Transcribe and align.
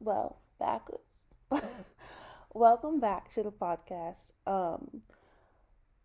well, 0.00 0.38
back. 0.58 0.88
Welcome 2.54 2.98
back 2.98 3.32
to 3.34 3.42
the 3.42 3.52
podcast. 3.52 4.32
Um, 4.46 5.02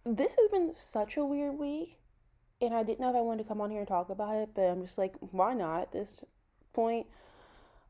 this 0.06 0.36
has 0.36 0.52
been 0.52 0.75
such 0.75 1.18
a 1.18 1.25
weird 1.25 1.57
week, 1.57 1.97
and 2.62 2.73
I 2.73 2.84
didn't 2.84 3.00
know 3.00 3.10
if 3.10 3.16
I 3.16 3.21
wanted 3.21 3.44
to 3.44 3.47
come 3.47 3.62
on 3.62 3.71
here 3.71 3.79
and 3.79 3.88
talk 3.88 4.10
about 4.10 4.36
it, 4.36 4.50
but 4.54 4.63
I'm 4.63 4.81
just 4.81 4.97
like, 4.97 5.16
why 5.20 5.54
not 5.54 5.81
at 5.81 5.92
this 5.94 6.23
point? 6.73 7.08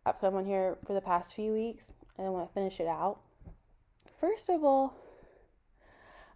I've 0.05 0.20
come 0.20 0.36
on 0.36 0.46
here 0.46 0.78
for 0.86 0.94
the 0.94 1.02
past 1.02 1.33
few 1.33 1.52
weeks, 1.52 1.91
and 2.17 2.28
I 2.28 2.29
want 2.29 2.47
to 2.47 2.53
finish 2.53 2.79
it 2.79 2.87
out. 2.87 3.19
First 4.19 4.49
of 4.49 4.63
all, 4.63 4.96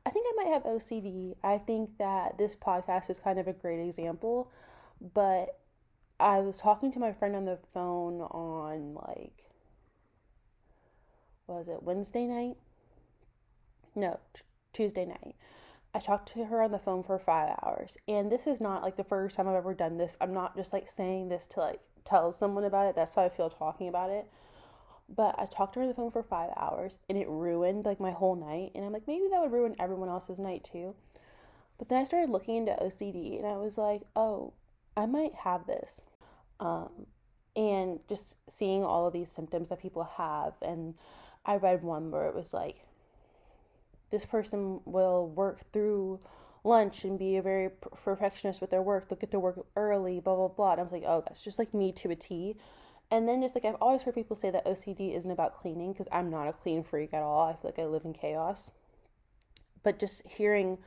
I 0.04 0.10
think 0.10 0.26
I 0.28 0.44
might 0.44 0.52
have 0.52 0.64
OCD. 0.64 1.36
I 1.44 1.60
think 1.60 2.00
that 2.00 2.40
this 2.40 2.56
podcast 2.56 3.10
is 3.12 3.20
kind 3.20 3.38
of 3.38 3.48
a 3.48 3.54
great 3.54 3.80
example, 3.80 4.52
but 5.00 5.60
I 6.20 6.40
was 6.40 6.58
talking 6.58 6.92
to 6.94 7.00
my 7.00 7.14
friend 7.14 7.36
on 7.36 7.46
the 7.46 7.60
phone 7.72 8.20
on 8.22 8.96
like 8.96 9.49
was 11.58 11.68
it 11.68 11.84
Wednesday 11.84 12.26
night? 12.26 12.58
No, 13.96 14.20
t- 14.34 14.42
Tuesday 14.74 15.06
night. 15.06 15.36
I 15.94 16.00
talked 16.00 16.32
to 16.34 16.46
her 16.46 16.62
on 16.62 16.72
the 16.72 16.80
phone 16.80 17.04
for 17.04 17.18
five 17.18 17.56
hours. 17.64 17.98
And 18.08 18.32
this 18.32 18.46
is 18.46 18.62
not 18.62 18.84
like 18.84 18.96
the 18.96 19.04
first 19.04 19.36
time 19.36 19.48
I've 19.48 19.56
ever 19.56 19.74
done 19.74 19.98
this. 19.98 20.16
I'm 20.22 20.34
not 20.34 20.56
just 20.56 20.72
like 20.72 20.88
saying 20.88 21.30
this 21.30 21.48
to 21.48 21.62
like 21.62 21.80
tell 22.06 22.32
someone 22.32 22.64
about 22.64 22.88
it. 22.88 22.96
That's 22.96 23.16
how 23.16 23.24
I 23.24 23.30
feel 23.30 23.50
talking 23.50 23.88
about 23.88 24.12
it. 24.12 24.28
But 25.14 25.36
I 25.40 25.46
talked 25.46 25.74
to 25.74 25.80
her 25.80 25.84
on 25.84 25.90
the 25.90 25.96
phone 25.96 26.12
for 26.12 26.22
five 26.22 26.52
hours 26.56 27.00
and 27.10 27.18
it 27.18 27.28
ruined 27.28 27.86
like 27.86 28.00
my 28.00 28.12
whole 28.12 28.36
night. 28.36 28.72
And 28.76 28.86
I'm 28.86 28.94
like, 28.94 29.08
maybe 29.08 29.26
that 29.32 29.42
would 29.42 29.52
ruin 29.52 29.76
everyone 29.80 30.10
else's 30.10 30.40
night 30.40 30.64
too. 30.64 30.96
But 31.80 31.90
then 31.90 31.98
I 31.98 32.04
started 32.04 32.30
looking 32.30 32.58
into 32.58 32.74
OCD 32.74 33.38
and 33.38 33.48
I 33.48 33.58
was 33.58 33.78
like, 33.78 34.04
oh, 34.16 34.54
I 34.96 35.08
might 35.08 35.34
have 35.34 35.66
this. 35.66 36.02
Um, 36.60 37.08
and 37.56 38.00
just 38.08 38.36
seeing 38.48 38.84
all 38.84 39.08
of 39.08 39.14
these 39.14 39.32
symptoms 39.32 39.70
that 39.70 39.82
people 39.82 40.04
have 40.18 40.54
and 40.62 40.94
I 41.46 41.56
read 41.56 41.84
one 41.84 42.12
where 42.12 42.28
it 42.28 42.36
was 42.36 42.54
like, 42.54 42.86
this 44.10 44.26
person 44.26 44.82
will 44.86 45.28
work 45.28 45.72
through 45.72 46.20
lunch 46.64 47.04
and 47.04 47.18
be 47.18 47.38
a 47.38 47.42
very 47.42 47.70
perfectionist 47.70 48.62
with 48.62 48.70
their 48.70 48.82
work. 48.82 49.08
They'll 49.08 49.20
get 49.20 49.32
to 49.32 49.40
work 49.40 49.60
early, 49.76 50.20
blah, 50.20 50.36
blah, 50.36 50.48
blah. 50.48 50.72
And 50.74 50.82
I 50.82 50.84
was 50.84 50.92
like, 50.92 51.04
oh, 51.06 51.24
that's 51.26 51.44
just 51.44 51.60
like 51.60 51.74
me 51.74 51.92
to 51.94 52.12
a 52.12 52.16
T. 52.16 52.56
And 53.12 53.28
then 53.28 53.42
just 53.42 53.56
like 53.56 53.66
I've 53.66 53.82
always 53.82 54.04
heard 54.04 54.16
people 54.16 54.36
say 54.36 54.52
that 54.52 54.66
OCD 54.66 55.16
isn't 55.16 55.32
about 55.32 55.58
cleaning 55.58 55.94
because 55.94 56.08
I'm 56.12 56.30
not 56.30 56.48
a 56.48 56.54
clean 56.54 56.84
freak 56.84 57.14
at 57.14 57.24
all. 57.24 57.48
I 57.48 57.54
feel 57.54 57.72
like 57.72 57.80
I 57.80 57.86
live 57.86 58.06
in 58.06 58.14
chaos. 58.14 58.72
But 59.82 60.00
just 60.00 60.28
hearing 60.28 60.78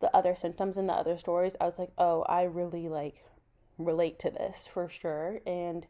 the 0.00 0.14
other 0.14 0.34
symptoms 0.34 0.76
and 0.76 0.88
the 0.88 0.92
other 0.94 1.16
stories, 1.16 1.56
I 1.60 1.64
was 1.64 1.78
like, 1.78 1.90
oh, 1.98 2.22
I 2.22 2.42
really 2.42 2.88
like 2.88 3.24
relate 3.78 4.18
to 4.20 4.30
this 4.30 4.68
for 4.68 4.88
sure. 4.88 5.40
And 5.46 5.86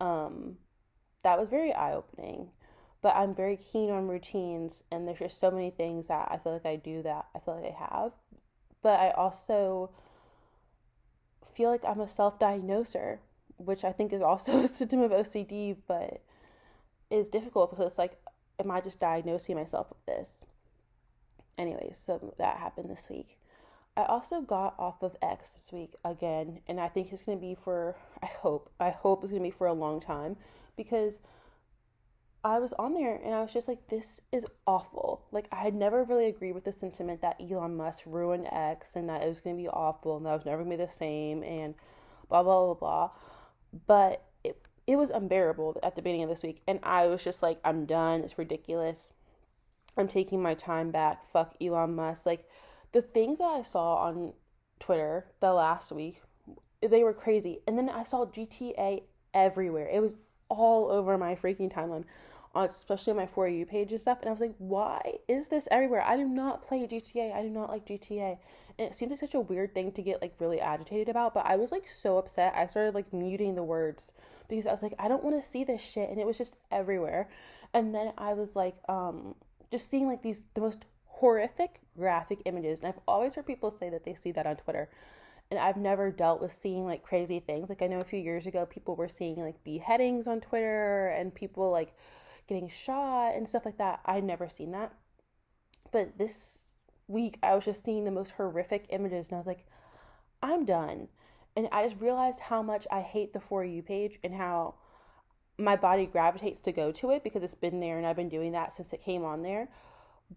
um, 0.00 0.56
that 1.22 1.38
was 1.38 1.48
very 1.48 1.72
eye 1.72 1.92
opening 1.92 2.50
but 3.06 3.14
I'm 3.14 3.36
very 3.36 3.56
keen 3.56 3.88
on 3.88 4.08
routines 4.08 4.82
and 4.90 5.06
there's 5.06 5.20
just 5.20 5.38
so 5.38 5.48
many 5.52 5.70
things 5.70 6.08
that 6.08 6.26
I 6.28 6.38
feel 6.38 6.54
like 6.54 6.66
I 6.66 6.74
do 6.74 7.04
that 7.04 7.26
I 7.36 7.38
feel 7.38 7.54
like 7.54 7.72
I 7.72 7.94
have. 7.94 8.10
But 8.82 8.98
I 8.98 9.10
also 9.10 9.90
feel 11.54 11.70
like 11.70 11.84
I'm 11.84 12.00
a 12.00 12.08
self-diagnoser, 12.08 13.20
which 13.58 13.84
I 13.84 13.92
think 13.92 14.12
is 14.12 14.22
also 14.22 14.58
a 14.64 14.66
symptom 14.66 15.02
of 15.02 15.12
OCD, 15.12 15.76
but 15.86 16.20
is 17.08 17.28
difficult 17.28 17.70
because 17.70 17.92
it's 17.92 17.98
like 17.98 18.18
am 18.58 18.72
I 18.72 18.80
just 18.80 18.98
diagnosing 18.98 19.54
myself 19.54 19.90
with 19.90 20.04
this? 20.06 20.44
Anyways, 21.56 21.96
so 21.96 22.34
that 22.38 22.56
happened 22.56 22.90
this 22.90 23.06
week. 23.08 23.38
I 23.96 24.02
also 24.02 24.40
got 24.40 24.74
off 24.80 25.00
of 25.00 25.14
X 25.22 25.52
this 25.52 25.70
week 25.72 25.94
again, 26.04 26.58
and 26.66 26.80
I 26.80 26.88
think 26.88 27.12
it's 27.12 27.22
to 27.22 27.36
be 27.36 27.54
for 27.54 27.94
I 28.20 28.26
hope 28.26 28.68
I 28.80 28.90
hope 28.90 29.22
it's 29.22 29.32
to 29.32 29.38
be 29.38 29.52
for 29.52 29.68
a 29.68 29.72
long 29.72 30.00
time 30.00 30.38
because 30.76 31.20
I 32.46 32.60
was 32.60 32.72
on 32.74 32.94
there 32.94 33.16
and 33.24 33.34
I 33.34 33.42
was 33.42 33.52
just 33.52 33.66
like, 33.66 33.88
this 33.88 34.20
is 34.30 34.46
awful. 34.68 35.26
Like, 35.32 35.48
I 35.50 35.56
had 35.56 35.74
never 35.74 36.04
really 36.04 36.26
agreed 36.26 36.52
with 36.52 36.62
the 36.62 36.70
sentiment 36.70 37.20
that 37.22 37.40
Elon 37.40 37.76
Musk 37.76 38.04
ruined 38.06 38.46
X 38.52 38.94
and 38.94 39.08
that 39.08 39.24
it 39.24 39.28
was 39.28 39.40
going 39.40 39.56
to 39.56 39.60
be 39.60 39.68
awful 39.68 40.16
and 40.16 40.24
that 40.24 40.30
it 40.30 40.34
was 40.34 40.46
never 40.46 40.58
going 40.58 40.70
to 40.70 40.76
be 40.76 40.84
the 40.84 40.88
same 40.88 41.42
and 41.42 41.74
blah, 42.28 42.44
blah, 42.44 42.66
blah, 42.66 42.74
blah. 42.74 43.10
But 43.88 44.26
it, 44.44 44.62
it 44.86 44.94
was 44.94 45.10
unbearable 45.10 45.80
at 45.82 45.96
the 45.96 46.02
beginning 46.02 46.22
of 46.22 46.28
this 46.28 46.44
week. 46.44 46.62
And 46.68 46.78
I 46.84 47.08
was 47.08 47.24
just 47.24 47.42
like, 47.42 47.58
I'm 47.64 47.84
done. 47.84 48.20
It's 48.20 48.38
ridiculous. 48.38 49.12
I'm 49.96 50.06
taking 50.06 50.40
my 50.40 50.54
time 50.54 50.92
back. 50.92 51.26
Fuck 51.26 51.56
Elon 51.60 51.96
Musk. 51.96 52.26
Like, 52.26 52.48
the 52.92 53.02
things 53.02 53.38
that 53.38 53.44
I 53.44 53.62
saw 53.62 53.96
on 53.96 54.34
Twitter 54.78 55.26
the 55.40 55.52
last 55.52 55.90
week, 55.90 56.22
they 56.80 57.02
were 57.02 57.12
crazy. 57.12 57.58
And 57.66 57.76
then 57.76 57.90
I 57.90 58.04
saw 58.04 58.24
GTA 58.24 59.02
everywhere. 59.34 59.88
It 59.92 60.00
was 60.00 60.14
all 60.48 60.92
over 60.92 61.18
my 61.18 61.34
freaking 61.34 61.72
timeline 61.72 62.04
especially 62.64 63.12
on 63.12 63.16
my 63.16 63.26
For 63.26 63.48
You 63.48 63.66
page 63.66 63.92
and 63.92 64.00
stuff. 64.00 64.18
And 64.20 64.28
I 64.28 64.32
was 64.32 64.40
like, 64.40 64.54
why 64.58 65.00
is 65.28 65.48
this 65.48 65.68
everywhere? 65.70 66.02
I 66.02 66.16
do 66.16 66.26
not 66.26 66.62
play 66.62 66.86
GTA. 66.86 67.34
I 67.34 67.42
do 67.42 67.50
not 67.50 67.70
like 67.70 67.86
GTA. 67.86 68.38
And 68.78 68.88
it 68.88 68.94
seemed 68.94 69.10
like 69.10 69.20
such 69.20 69.34
a 69.34 69.40
weird 69.40 69.74
thing 69.74 69.92
to 69.92 70.02
get 70.02 70.20
like 70.20 70.34
really 70.38 70.60
agitated 70.60 71.08
about. 71.08 71.34
But 71.34 71.46
I 71.46 71.56
was 71.56 71.72
like 71.72 71.88
so 71.88 72.18
upset. 72.18 72.54
I 72.56 72.66
started 72.66 72.94
like 72.94 73.12
muting 73.12 73.54
the 73.54 73.62
words 73.62 74.12
because 74.48 74.66
I 74.66 74.72
was 74.72 74.82
like, 74.82 74.94
I 74.98 75.08
don't 75.08 75.24
want 75.24 75.36
to 75.36 75.42
see 75.42 75.64
this 75.64 75.82
shit. 75.82 76.10
And 76.10 76.18
it 76.18 76.26
was 76.26 76.38
just 76.38 76.56
everywhere. 76.70 77.28
And 77.72 77.94
then 77.94 78.12
I 78.18 78.34
was 78.34 78.56
like, 78.56 78.76
um, 78.88 79.34
just 79.70 79.90
seeing 79.90 80.06
like 80.06 80.22
these, 80.22 80.44
the 80.54 80.60
most 80.60 80.84
horrific 81.06 81.80
graphic 81.96 82.40
images. 82.44 82.80
And 82.80 82.88
I've 82.88 83.00
always 83.08 83.34
heard 83.34 83.46
people 83.46 83.70
say 83.70 83.90
that 83.90 84.04
they 84.04 84.14
see 84.14 84.32
that 84.32 84.46
on 84.46 84.56
Twitter 84.56 84.88
and 85.50 85.60
I've 85.60 85.76
never 85.76 86.10
dealt 86.10 86.40
with 86.40 86.52
seeing 86.52 86.84
like 86.84 87.02
crazy 87.02 87.40
things. 87.40 87.68
Like 87.68 87.82
I 87.82 87.86
know 87.86 87.98
a 87.98 88.04
few 88.04 88.18
years 88.18 88.46
ago 88.46 88.66
people 88.66 88.96
were 88.96 89.08
seeing 89.08 89.36
like 89.36 89.62
beheadings 89.64 90.26
on 90.26 90.40
Twitter 90.40 91.08
and 91.08 91.34
people 91.34 91.70
like 91.70 91.94
getting 92.46 92.68
shot 92.68 93.34
and 93.34 93.48
stuff 93.48 93.64
like 93.64 93.78
that. 93.78 94.00
I'd 94.04 94.24
never 94.24 94.48
seen 94.48 94.72
that. 94.72 94.92
But 95.92 96.18
this 96.18 96.72
week, 97.08 97.38
I 97.42 97.54
was 97.54 97.64
just 97.64 97.84
seeing 97.84 98.04
the 98.04 98.10
most 98.10 98.32
horrific 98.32 98.86
images, 98.90 99.28
and 99.28 99.36
I 99.36 99.38
was 99.38 99.46
like, 99.46 99.66
I'm 100.42 100.64
done. 100.64 101.08
And 101.56 101.68
I 101.72 101.84
just 101.84 102.00
realized 102.00 102.40
how 102.40 102.62
much 102.62 102.86
I 102.90 103.00
hate 103.00 103.32
the 103.32 103.40
For 103.40 103.64
You 103.64 103.82
page 103.82 104.18
and 104.22 104.34
how 104.34 104.74
my 105.58 105.76
body 105.76 106.06
gravitates 106.06 106.60
to 106.60 106.72
go 106.72 106.92
to 106.92 107.10
it 107.10 107.24
because 107.24 107.42
it's 107.42 107.54
been 107.54 107.80
there 107.80 107.96
and 107.96 108.06
I've 108.06 108.16
been 108.16 108.28
doing 108.28 108.52
that 108.52 108.72
since 108.72 108.92
it 108.92 109.02
came 109.02 109.24
on 109.24 109.42
there. 109.42 109.68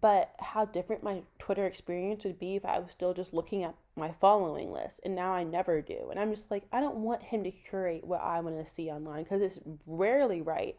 But 0.00 0.32
how 0.38 0.64
different 0.64 1.02
my 1.02 1.22
Twitter 1.38 1.66
experience 1.66 2.24
would 2.24 2.38
be 2.38 2.54
if 2.54 2.64
I 2.64 2.78
was 2.78 2.92
still 2.92 3.12
just 3.12 3.34
looking 3.34 3.64
at 3.64 3.74
my 3.96 4.14
following 4.20 4.72
list. 4.72 5.00
And 5.04 5.14
now 5.14 5.32
I 5.32 5.42
never 5.42 5.82
do. 5.82 6.08
And 6.10 6.18
I'm 6.18 6.30
just 6.30 6.50
like, 6.50 6.62
I 6.72 6.80
don't 6.80 6.98
want 6.98 7.24
him 7.24 7.42
to 7.44 7.50
curate 7.50 8.04
what 8.04 8.22
I 8.22 8.40
want 8.40 8.58
to 8.58 8.70
see 8.70 8.88
online 8.88 9.24
because 9.24 9.42
it's 9.42 9.58
rarely 9.86 10.40
right. 10.40 10.76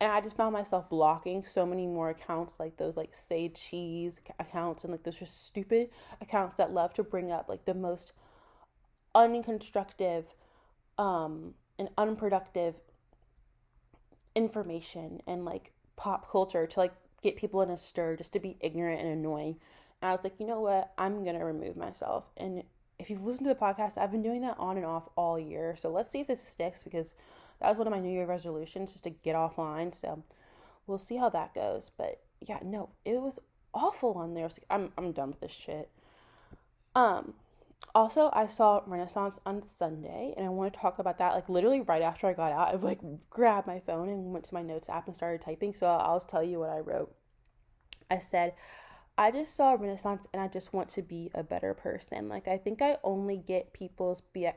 And 0.00 0.12
I 0.12 0.20
just 0.20 0.36
found 0.36 0.52
myself 0.52 0.90
blocking 0.90 1.44
so 1.44 1.64
many 1.64 1.86
more 1.86 2.10
accounts 2.10 2.58
like 2.60 2.76
those 2.76 2.96
like 2.96 3.14
say 3.14 3.48
cheese 3.48 4.20
accounts 4.38 4.84
and 4.84 4.92
like 4.92 5.02
those 5.02 5.18
just 5.18 5.46
stupid 5.46 5.90
accounts 6.20 6.56
that 6.56 6.72
love 6.72 6.92
to 6.94 7.02
bring 7.02 7.30
up 7.30 7.48
like 7.48 7.64
the 7.64 7.74
most 7.74 8.12
unconstructive 9.14 10.34
um 10.98 11.54
and 11.78 11.88
unproductive 11.96 12.76
information 14.34 15.20
and 15.26 15.44
like 15.44 15.72
pop 15.96 16.30
culture 16.30 16.66
to 16.66 16.80
like 16.80 16.92
get 17.22 17.36
people 17.36 17.62
in 17.62 17.70
a 17.70 17.76
stir 17.76 18.16
just 18.16 18.32
to 18.32 18.40
be 18.40 18.56
ignorant 18.60 19.00
and 19.00 19.10
annoying. 19.10 19.56
And 20.02 20.08
I 20.08 20.12
was 20.12 20.24
like, 20.24 20.38
you 20.38 20.46
know 20.46 20.60
what? 20.60 20.92
I'm 20.98 21.24
gonna 21.24 21.44
remove 21.44 21.76
myself. 21.76 22.26
And 22.36 22.62
if 22.98 23.10
you've 23.10 23.22
listened 23.24 23.48
to 23.48 23.54
the 23.54 23.60
podcast, 23.60 23.98
I've 23.98 24.12
been 24.12 24.22
doing 24.22 24.42
that 24.42 24.56
on 24.58 24.76
and 24.76 24.86
off 24.86 25.08
all 25.16 25.38
year. 25.38 25.74
So 25.76 25.90
let's 25.90 26.10
see 26.10 26.20
if 26.20 26.26
this 26.26 26.42
sticks 26.42 26.82
because 26.82 27.14
that 27.60 27.68
was 27.68 27.78
one 27.78 27.86
of 27.86 27.92
my 27.92 28.00
New 28.00 28.12
Year 28.12 28.26
resolutions 28.26 28.92
just 28.92 29.04
to 29.04 29.10
get 29.10 29.34
offline. 29.34 29.94
So 29.94 30.22
we'll 30.86 30.98
see 30.98 31.16
how 31.16 31.28
that 31.30 31.54
goes. 31.54 31.90
But 31.96 32.20
yeah, 32.40 32.58
no, 32.62 32.90
it 33.04 33.20
was 33.20 33.38
awful 33.72 34.14
on 34.14 34.34
there. 34.34 34.44
Like, 34.44 34.64
I'm 34.70 34.92
I'm 34.96 35.12
done 35.12 35.30
with 35.30 35.40
this 35.40 35.52
shit. 35.52 35.90
Um 36.94 37.34
also 37.94 38.30
I 38.32 38.46
saw 38.46 38.82
Renaissance 38.86 39.38
on 39.44 39.62
Sunday 39.62 40.34
and 40.36 40.46
I 40.46 40.48
want 40.48 40.72
to 40.72 40.78
talk 40.78 40.98
about 40.98 41.18
that 41.18 41.34
like 41.34 41.48
literally 41.48 41.80
right 41.80 42.02
after 42.02 42.26
I 42.26 42.32
got 42.32 42.52
out. 42.52 42.72
I've 42.72 42.82
like 42.82 43.00
grabbed 43.30 43.66
my 43.66 43.80
phone 43.80 44.08
and 44.08 44.32
went 44.32 44.44
to 44.46 44.54
my 44.54 44.62
notes 44.62 44.88
app 44.88 45.06
and 45.06 45.14
started 45.14 45.40
typing. 45.40 45.74
So 45.74 45.86
I'll 45.86 46.20
tell 46.20 46.42
you 46.42 46.60
what 46.60 46.70
I 46.70 46.80
wrote. 46.80 47.14
I 48.10 48.18
said 48.18 48.54
I 49.16 49.30
just 49.30 49.54
saw 49.54 49.72
Renaissance 49.72 50.26
and 50.32 50.42
I 50.42 50.48
just 50.48 50.72
want 50.72 50.88
to 50.90 51.02
be 51.02 51.30
a 51.34 51.42
better 51.42 51.72
person. 51.74 52.28
Like 52.28 52.48
I 52.48 52.58
think 52.58 52.82
I 52.82 52.98
only 53.04 53.36
get 53.36 53.72
people's 53.72 54.20
be 54.20 54.48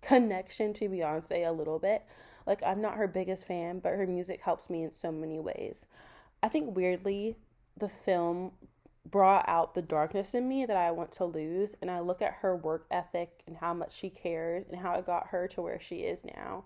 connection 0.00 0.72
to 0.74 0.88
Beyonce 0.88 1.46
a 1.46 1.52
little 1.52 1.78
bit. 1.78 2.04
Like, 2.46 2.62
I'm 2.62 2.80
not 2.80 2.96
her 2.96 3.06
biggest 3.06 3.46
fan, 3.46 3.80
but 3.80 3.94
her 3.94 4.06
music 4.06 4.40
helps 4.42 4.70
me 4.70 4.82
in 4.82 4.92
so 4.92 5.12
many 5.12 5.38
ways. 5.38 5.86
I 6.42 6.48
think 6.48 6.74
weirdly, 6.74 7.36
the 7.76 7.88
film 7.88 8.52
brought 9.04 9.48
out 9.48 9.74
the 9.74 9.82
darkness 9.82 10.34
in 10.34 10.48
me 10.48 10.66
that 10.66 10.76
I 10.76 10.90
want 10.90 11.12
to 11.12 11.24
lose. 11.24 11.74
And 11.80 11.90
I 11.90 12.00
look 12.00 12.22
at 12.22 12.38
her 12.40 12.56
work 12.56 12.86
ethic 12.90 13.42
and 13.46 13.56
how 13.58 13.74
much 13.74 13.94
she 13.94 14.10
cares 14.10 14.66
and 14.68 14.80
how 14.80 14.94
it 14.94 15.06
got 15.06 15.28
her 15.28 15.46
to 15.48 15.62
where 15.62 15.80
she 15.80 15.96
is 15.96 16.24
now. 16.24 16.64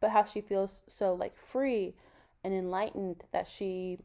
But 0.00 0.10
how 0.10 0.24
she 0.24 0.40
feels 0.40 0.82
so 0.88 1.14
like 1.14 1.36
free 1.36 1.94
and 2.42 2.52
enlightened 2.52 3.24
that 3.32 3.46
she 3.46 3.98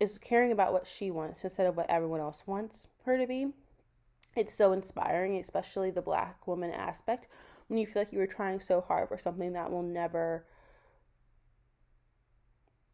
is 0.00 0.18
caring 0.18 0.52
about 0.52 0.72
what 0.72 0.86
she 0.86 1.10
wants 1.10 1.44
instead 1.44 1.66
of 1.66 1.76
what 1.76 1.90
everyone 1.90 2.20
else 2.20 2.42
wants 2.46 2.88
her 3.04 3.18
to 3.18 3.26
be 3.26 3.48
it's 4.36 4.54
so 4.54 4.72
inspiring, 4.72 5.36
especially 5.36 5.90
the 5.90 6.02
black 6.02 6.46
woman 6.46 6.70
aspect, 6.70 7.26
when 7.68 7.78
you 7.78 7.86
feel 7.86 8.02
like 8.02 8.12
you 8.12 8.18
were 8.18 8.26
trying 8.26 8.60
so 8.60 8.80
hard 8.80 9.08
for 9.08 9.18
something 9.18 9.54
that 9.54 9.70
will 9.70 9.82
never 9.82 10.46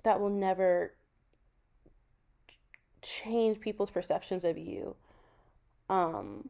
that 0.04 0.20
will 0.20 0.30
never 0.30 0.94
change 3.02 3.60
people's 3.60 3.90
perceptions 3.90 4.44
of 4.44 4.58
you. 4.58 4.96
Um, 5.88 6.48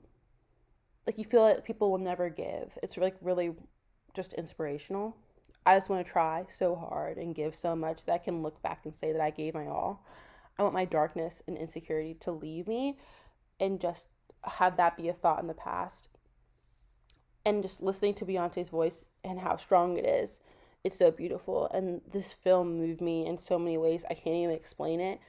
like 1.06 1.18
you 1.18 1.24
feel 1.24 1.42
like 1.42 1.64
people 1.64 1.90
will 1.90 1.98
never 1.98 2.30
give. 2.30 2.78
It's 2.82 2.96
like 2.96 3.16
really 3.20 3.54
just 4.14 4.32
inspirational. 4.34 5.16
I 5.64 5.76
just 5.76 5.88
want 5.88 6.04
to 6.04 6.12
try 6.12 6.44
so 6.48 6.74
hard 6.74 7.18
and 7.18 7.34
give 7.34 7.54
so 7.54 7.76
much 7.76 8.04
that 8.06 8.12
I 8.14 8.18
can 8.18 8.42
look 8.42 8.62
back 8.62 8.82
and 8.84 8.94
say 8.94 9.12
that 9.12 9.20
I 9.20 9.30
gave 9.30 9.54
my 9.54 9.66
all. 9.66 10.04
I 10.58 10.62
want 10.62 10.74
my 10.74 10.84
darkness 10.84 11.42
and 11.46 11.56
insecurity 11.56 12.14
to 12.20 12.32
leave 12.32 12.66
me 12.66 12.98
and 13.60 13.80
just 13.80 14.08
have 14.44 14.76
that 14.76 14.96
be 14.96 15.08
a 15.08 15.12
thought 15.12 15.40
in 15.40 15.46
the 15.46 15.54
past. 15.54 16.08
And 17.44 17.62
just 17.62 17.82
listening 17.82 18.14
to 18.14 18.24
Beyonce's 18.24 18.70
voice 18.70 19.04
and 19.24 19.40
how 19.40 19.56
strong 19.56 19.96
it 19.96 20.06
is, 20.06 20.40
it's 20.84 20.96
so 20.96 21.10
beautiful. 21.10 21.68
And 21.72 22.00
this 22.10 22.32
film 22.32 22.76
moved 22.78 23.00
me 23.00 23.26
in 23.26 23.38
so 23.38 23.58
many 23.58 23.78
ways. 23.78 24.04
I 24.08 24.14
can't 24.14 24.36
even 24.36 24.54
explain 24.54 25.00
it. 25.00 25.20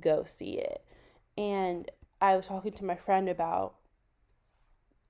Go 0.00 0.24
see 0.24 0.58
it. 0.58 0.84
And 1.36 1.90
I 2.20 2.36
was 2.36 2.46
talking 2.46 2.72
to 2.72 2.84
my 2.84 2.96
friend 2.96 3.28
about 3.28 3.74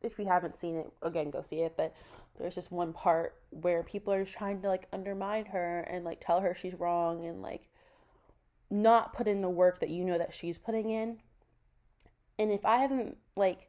if 0.02 0.18
you 0.18 0.26
haven't 0.26 0.56
seen 0.56 0.76
it, 0.76 0.92
again, 1.02 1.30
go 1.30 1.42
see 1.42 1.60
it. 1.60 1.74
But 1.76 1.94
there's 2.38 2.56
this 2.56 2.70
one 2.70 2.92
part 2.92 3.36
where 3.50 3.82
people 3.82 4.12
are 4.12 4.24
trying 4.24 4.60
to 4.62 4.68
like 4.68 4.88
undermine 4.92 5.46
her 5.46 5.80
and 5.80 6.04
like 6.04 6.20
tell 6.20 6.40
her 6.40 6.54
she's 6.54 6.74
wrong 6.74 7.24
and 7.24 7.42
like 7.42 7.68
not 8.70 9.12
put 9.12 9.28
in 9.28 9.40
the 9.40 9.48
work 9.48 9.80
that 9.80 9.90
you 9.90 10.04
know 10.04 10.18
that 10.18 10.34
she's 10.34 10.58
putting 10.58 10.90
in. 10.90 11.18
And 12.38 12.50
if 12.50 12.64
I 12.64 12.78
haven't 12.78 13.16
like 13.36 13.68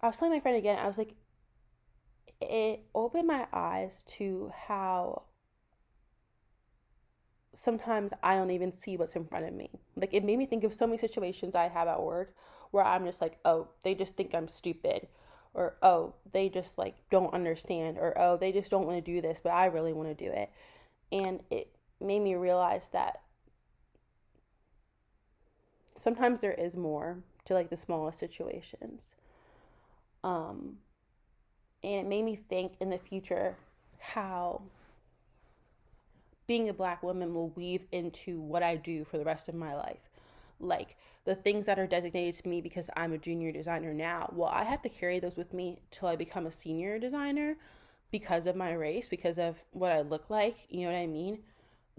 I 0.00 0.06
was 0.06 0.16
telling 0.16 0.34
my 0.34 0.40
friend 0.40 0.56
again, 0.56 0.78
I 0.78 0.86
was 0.86 0.98
like 0.98 1.14
it 2.40 2.86
opened 2.94 3.26
my 3.26 3.46
eyes 3.52 4.04
to 4.04 4.50
how 4.66 5.22
sometimes 7.52 8.12
I 8.22 8.36
don't 8.36 8.52
even 8.52 8.70
see 8.70 8.96
what's 8.96 9.16
in 9.16 9.24
front 9.24 9.46
of 9.46 9.54
me. 9.54 9.70
Like 9.96 10.14
it 10.14 10.24
made 10.24 10.38
me 10.38 10.46
think 10.46 10.64
of 10.64 10.72
so 10.72 10.86
many 10.86 10.98
situations 10.98 11.56
I 11.56 11.68
have 11.68 11.88
at 11.88 12.02
work 12.02 12.34
where 12.70 12.84
I'm 12.84 13.04
just 13.04 13.20
like, 13.20 13.38
oh, 13.44 13.68
they 13.82 13.94
just 13.94 14.16
think 14.16 14.34
I'm 14.34 14.46
stupid 14.46 15.08
or 15.54 15.76
oh 15.82 16.14
they 16.32 16.48
just 16.48 16.78
like 16.78 16.94
don't 17.10 17.34
understand 17.34 17.98
or 17.98 18.18
oh 18.18 18.36
they 18.36 18.52
just 18.52 18.70
don't 18.70 18.86
want 18.86 19.02
to 19.04 19.12
do 19.12 19.20
this 19.20 19.40
but 19.42 19.50
i 19.50 19.66
really 19.66 19.92
want 19.92 20.08
to 20.08 20.24
do 20.24 20.30
it 20.30 20.50
and 21.10 21.40
it 21.50 21.74
made 22.00 22.20
me 22.20 22.34
realize 22.34 22.88
that 22.90 23.20
sometimes 25.96 26.40
there 26.40 26.52
is 26.52 26.76
more 26.76 27.18
to 27.48 27.54
like 27.54 27.70
the 27.70 27.76
smallest 27.76 28.18
situations 28.18 29.16
um 30.24 30.78
and 31.82 31.94
it 31.94 32.06
made 32.06 32.24
me 32.24 32.36
think 32.36 32.72
in 32.80 32.90
the 32.90 32.98
future 32.98 33.56
how 33.98 34.62
being 36.46 36.68
a 36.68 36.72
black 36.72 37.02
woman 37.02 37.34
will 37.34 37.50
weave 37.50 37.84
into 37.92 38.40
what 38.40 38.62
i 38.62 38.76
do 38.76 39.04
for 39.04 39.18
the 39.18 39.24
rest 39.24 39.48
of 39.48 39.54
my 39.54 39.74
life 39.74 40.08
like 40.60 40.96
the 41.24 41.34
things 41.34 41.66
that 41.66 41.78
are 41.78 41.86
designated 41.86 42.34
to 42.42 42.48
me 42.48 42.60
because 42.60 42.88
I'm 42.96 43.12
a 43.12 43.18
junior 43.18 43.52
designer 43.52 43.92
now, 43.92 44.32
well, 44.34 44.48
I 44.48 44.64
have 44.64 44.80
to 44.82 44.88
carry 44.88 45.20
those 45.20 45.36
with 45.36 45.52
me 45.52 45.80
till 45.90 46.08
I 46.08 46.16
become 46.16 46.46
a 46.46 46.50
senior 46.50 46.98
designer 46.98 47.56
because 48.10 48.46
of 48.46 48.56
my 48.56 48.72
race, 48.72 49.08
because 49.08 49.38
of 49.38 49.62
what 49.72 49.92
I 49.92 50.00
look 50.00 50.30
like. 50.30 50.56
You 50.70 50.86
know 50.86 50.92
what 50.92 50.98
I 50.98 51.06
mean? 51.06 51.40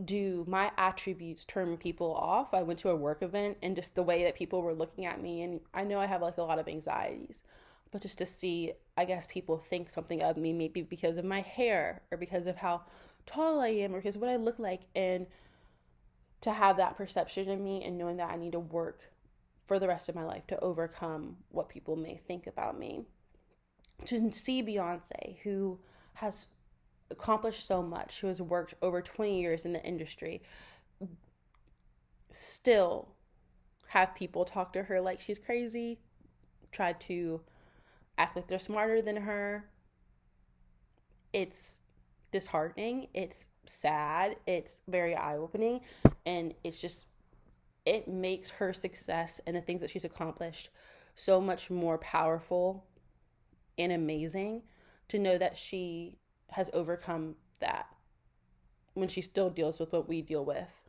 Do 0.04 0.46
my 0.48 0.72
attributes 0.78 1.44
turn 1.44 1.76
people 1.78 2.14
off? 2.16 2.54
I 2.54 2.62
went 2.62 2.80
to 2.80 2.90
a 2.90 2.96
work 2.96 3.22
event 3.22 3.58
and 3.62 3.76
just 3.76 3.96
the 3.96 4.04
way 4.04 4.24
that 4.24 4.36
people 4.36 4.62
were 4.62 4.74
looking 4.74 5.06
at 5.06 5.22
me, 5.22 5.42
and 5.42 5.60
I 5.74 5.84
know 5.84 6.00
I 6.00 6.06
have 6.06 6.22
like 6.22 6.38
a 6.38 6.44
lot 6.44 6.60
of 6.60 6.68
anxieties, 6.68 7.42
but 7.92 8.02
just 8.02 8.18
to 8.20 8.26
see, 8.26 8.74
I 8.96 9.06
guess 9.06 9.28
people 9.28 9.58
think 9.58 9.90
something 9.90 10.22
of 10.22 10.38
me, 10.38 10.54
maybe 10.54 10.82
because 10.82 11.18
of 11.18 11.26
my 11.26 11.42
hair 11.42 12.02
or 12.12 12.18
because 12.18 12.48
of 12.48 12.58
how 12.58 12.84
tall 13.26 13.60
I 13.60 13.70
am 13.70 13.94
or 13.94 14.00
because 14.00 14.18
what 14.18 14.30
I 14.30 14.38
look 14.38 14.60
like. 14.60 14.82
And 14.96 15.28
to 16.42 16.54
have 16.54 16.78
that 16.78 16.96
perception 16.96 17.50
of 17.50 17.60
me 17.60 17.84
and 17.84 17.98
knowing 17.98 18.18
that 18.18 18.30
I 18.30 18.38
need 18.38 18.54
to 18.54 18.60
work 18.60 19.12
for 19.66 19.80
the 19.80 19.88
rest 19.88 20.10
of 20.10 20.16
my 20.16 20.24
life 20.24 20.48
to 20.48 20.60
overcome 20.60 21.38
what 21.50 21.70
people 21.70 21.96
may 21.96 22.16
think 22.16 22.48
about 22.48 22.80
me. 22.80 23.06
To 24.06 24.32
see 24.32 24.64
Beyonce, 24.64 25.40
who 25.44 25.80
has 26.16 26.48
accomplished 27.12 27.66
so 27.66 27.82
much, 27.82 28.22
who 28.22 28.28
has 28.28 28.42
worked 28.42 28.74
over 28.82 29.02
20 29.02 29.40
years 29.40 29.66
in 29.66 29.74
the 29.74 29.84
industry, 29.84 30.42
still 32.32 33.10
have 33.88 34.14
people 34.16 34.46
talk 34.46 34.74
to 34.74 34.84
her 34.84 35.02
like 35.02 35.20
she's 35.20 35.40
crazy, 35.40 36.00
try 36.72 36.94
to 36.94 37.42
act 38.18 38.36
like 38.36 38.48
they're 38.48 38.60
smarter 38.60 39.02
than 39.02 39.18
her. 39.18 39.66
It's 41.34 41.80
disheartening. 42.32 43.08
It's 43.14 43.48
sad. 43.66 44.36
It's 44.46 44.82
very 44.88 45.16
eye 45.16 45.38
opening. 45.38 45.82
And 46.26 46.54
it's 46.64 46.80
just, 46.80 47.06
it 47.86 48.08
makes 48.08 48.52
her 48.52 48.74
success 48.74 49.42
and 49.48 49.56
the 49.56 49.62
things 49.62 49.82
that 49.82 49.90
she's 49.90 50.06
accomplished 50.06 50.70
so 51.16 51.42
much 51.42 51.70
more 51.70 51.98
powerful 51.98 52.86
and 53.78 53.92
amazing 53.92 54.64
to 55.08 55.18
know 55.18 55.38
that 55.38 55.58
she 55.58 56.18
has 56.52 56.70
overcome 56.74 57.36
that 57.60 57.88
when 58.94 59.08
she 59.08 59.22
still 59.22 59.50
deals 59.50 59.80
with 59.80 59.92
what 59.92 60.08
we 60.08 60.22
deal 60.22 60.46
with. 60.46 60.82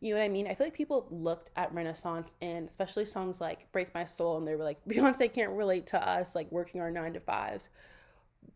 You 0.00 0.14
know 0.14 0.20
what 0.20 0.26
I 0.26 0.28
mean? 0.28 0.46
I 0.46 0.54
feel 0.54 0.66
like 0.66 0.74
people 0.74 1.06
looked 1.10 1.50
at 1.56 1.72
Renaissance 1.72 2.34
and 2.42 2.68
especially 2.68 3.06
songs 3.06 3.40
like 3.40 3.70
Break 3.72 3.94
My 3.94 4.04
Soul 4.04 4.36
and 4.36 4.46
they 4.46 4.54
were 4.54 4.64
like, 4.64 4.84
Beyonce 4.88 5.32
can't 5.32 5.52
relate 5.52 5.86
to 5.88 6.08
us, 6.08 6.34
like 6.34 6.50
working 6.52 6.80
our 6.80 6.90
nine 6.90 7.14
to 7.14 7.20
fives. 7.20 7.70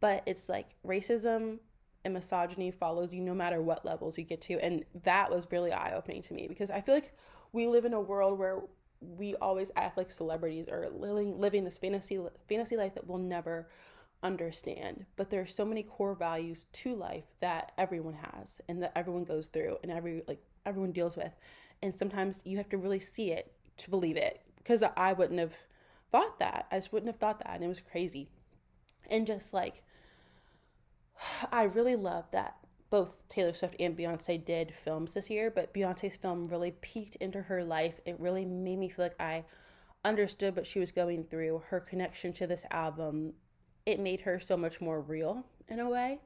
But 0.00 0.22
it's 0.26 0.48
like 0.48 0.66
racism 0.86 1.58
and 2.04 2.14
misogyny 2.14 2.70
follows 2.70 3.12
you 3.12 3.20
no 3.20 3.34
matter 3.34 3.60
what 3.60 3.84
levels 3.84 4.18
you 4.18 4.24
get 4.24 4.40
to. 4.42 4.58
And 4.62 4.84
that 5.02 5.30
was 5.30 5.46
really 5.50 5.72
eye 5.72 5.94
opening 5.94 6.22
to 6.22 6.34
me 6.34 6.46
because 6.46 6.70
I 6.70 6.80
feel 6.80 6.94
like 6.94 7.14
we 7.52 7.66
live 7.66 7.84
in 7.84 7.94
a 7.94 8.00
world 8.00 8.38
where 8.38 8.60
we 9.00 9.34
always 9.36 9.70
act 9.76 9.96
like 9.96 10.10
celebrities 10.10 10.66
or 10.68 10.88
living, 10.92 11.40
living 11.40 11.64
this 11.64 11.78
fantasy 11.78 12.18
fantasy 12.48 12.76
life 12.76 12.94
that 12.94 13.06
we'll 13.06 13.18
never 13.18 13.68
understand. 14.22 15.06
But 15.16 15.30
there 15.30 15.40
are 15.40 15.46
so 15.46 15.64
many 15.64 15.82
core 15.82 16.14
values 16.14 16.66
to 16.72 16.94
life 16.94 17.24
that 17.40 17.72
everyone 17.78 18.14
has 18.14 18.60
and 18.68 18.82
that 18.82 18.92
everyone 18.96 19.24
goes 19.24 19.48
through 19.48 19.78
and 19.82 19.90
every 19.90 20.22
like 20.28 20.42
everyone 20.66 20.92
deals 20.92 21.16
with. 21.16 21.32
And 21.82 21.94
sometimes 21.94 22.40
you 22.44 22.56
have 22.58 22.68
to 22.70 22.78
really 22.78 23.00
see 23.00 23.32
it 23.32 23.52
to 23.78 23.90
believe 23.90 24.16
it 24.16 24.40
because 24.58 24.82
I 24.82 25.12
wouldn't 25.12 25.40
have 25.40 25.56
thought 26.12 26.38
that. 26.38 26.66
I 26.70 26.76
just 26.76 26.92
wouldn't 26.92 27.08
have 27.08 27.20
thought 27.20 27.38
that 27.38 27.54
and 27.54 27.64
it 27.64 27.68
was 27.68 27.80
crazy. 27.80 28.28
And 29.10 29.26
just 29.26 29.54
like 29.54 29.82
I 31.52 31.64
really 31.64 31.96
love 31.96 32.30
that 32.32 32.56
both 32.90 33.26
Taylor 33.28 33.52
Swift 33.52 33.76
and 33.78 33.96
Beyonce 33.96 34.44
did 34.44 34.74
films 34.74 35.14
this 35.14 35.30
year, 35.30 35.50
but 35.50 35.72
Beyonce's 35.72 36.16
film 36.16 36.48
really 36.48 36.72
peeked 36.72 37.16
into 37.16 37.42
her 37.42 37.62
life. 37.62 38.00
It 38.04 38.18
really 38.18 38.44
made 38.44 38.78
me 38.78 38.88
feel 38.88 39.04
like 39.04 39.20
I 39.20 39.44
understood 40.04 40.56
what 40.56 40.66
she 40.66 40.80
was 40.80 40.90
going 40.90 41.24
through, 41.24 41.62
her 41.68 41.78
connection 41.78 42.32
to 42.34 42.46
this 42.48 42.66
album. 42.70 43.34
It 43.90 44.00
made 44.00 44.20
her 44.22 44.38
so 44.38 44.56
much 44.56 44.80
more 44.80 45.00
real 45.00 45.44
in 45.68 45.80
a 45.80 45.88
way. 45.88 46.20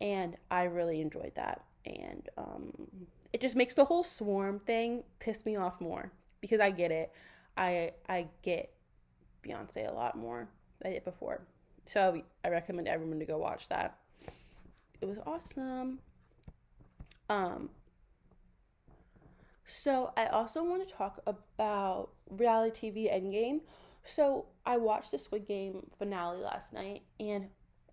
And 0.00 0.36
I 0.50 0.64
really 0.64 1.00
enjoyed 1.00 1.32
that. 1.36 1.62
And 1.84 2.28
um, 2.36 2.72
it 3.32 3.40
just 3.40 3.56
makes 3.56 3.74
the 3.74 3.84
whole 3.84 4.04
swarm 4.04 4.58
thing 4.58 5.04
piss 5.18 5.44
me 5.44 5.56
off 5.56 5.80
more 5.80 6.10
because 6.40 6.60
I 6.60 6.70
get 6.70 6.90
it. 6.90 7.12
I 7.56 7.92
I 8.08 8.26
get 8.42 8.72
Beyonce 9.44 9.88
a 9.88 9.92
lot 9.92 10.16
more 10.16 10.48
than 10.80 10.90
I 10.90 10.94
did 10.94 11.04
before. 11.04 11.40
So 11.86 12.20
I 12.44 12.48
recommend 12.48 12.88
everyone 12.88 13.20
to 13.20 13.24
go 13.24 13.38
watch 13.38 13.68
that 13.68 13.98
it 15.00 15.06
was 15.06 15.18
awesome. 15.26 15.98
Um, 17.28 17.70
so 19.66 20.12
I 20.16 20.26
also 20.26 20.64
want 20.64 20.86
to 20.86 20.94
talk 20.94 21.20
about 21.26 22.10
reality 22.30 22.92
TV 22.92 23.12
Endgame. 23.12 23.60
So 24.06 24.46
I 24.64 24.76
watched 24.76 25.10
the 25.10 25.18
Squid 25.18 25.46
Game 25.46 25.86
finale 25.98 26.38
last 26.38 26.72
night, 26.72 27.02
and 27.20 27.48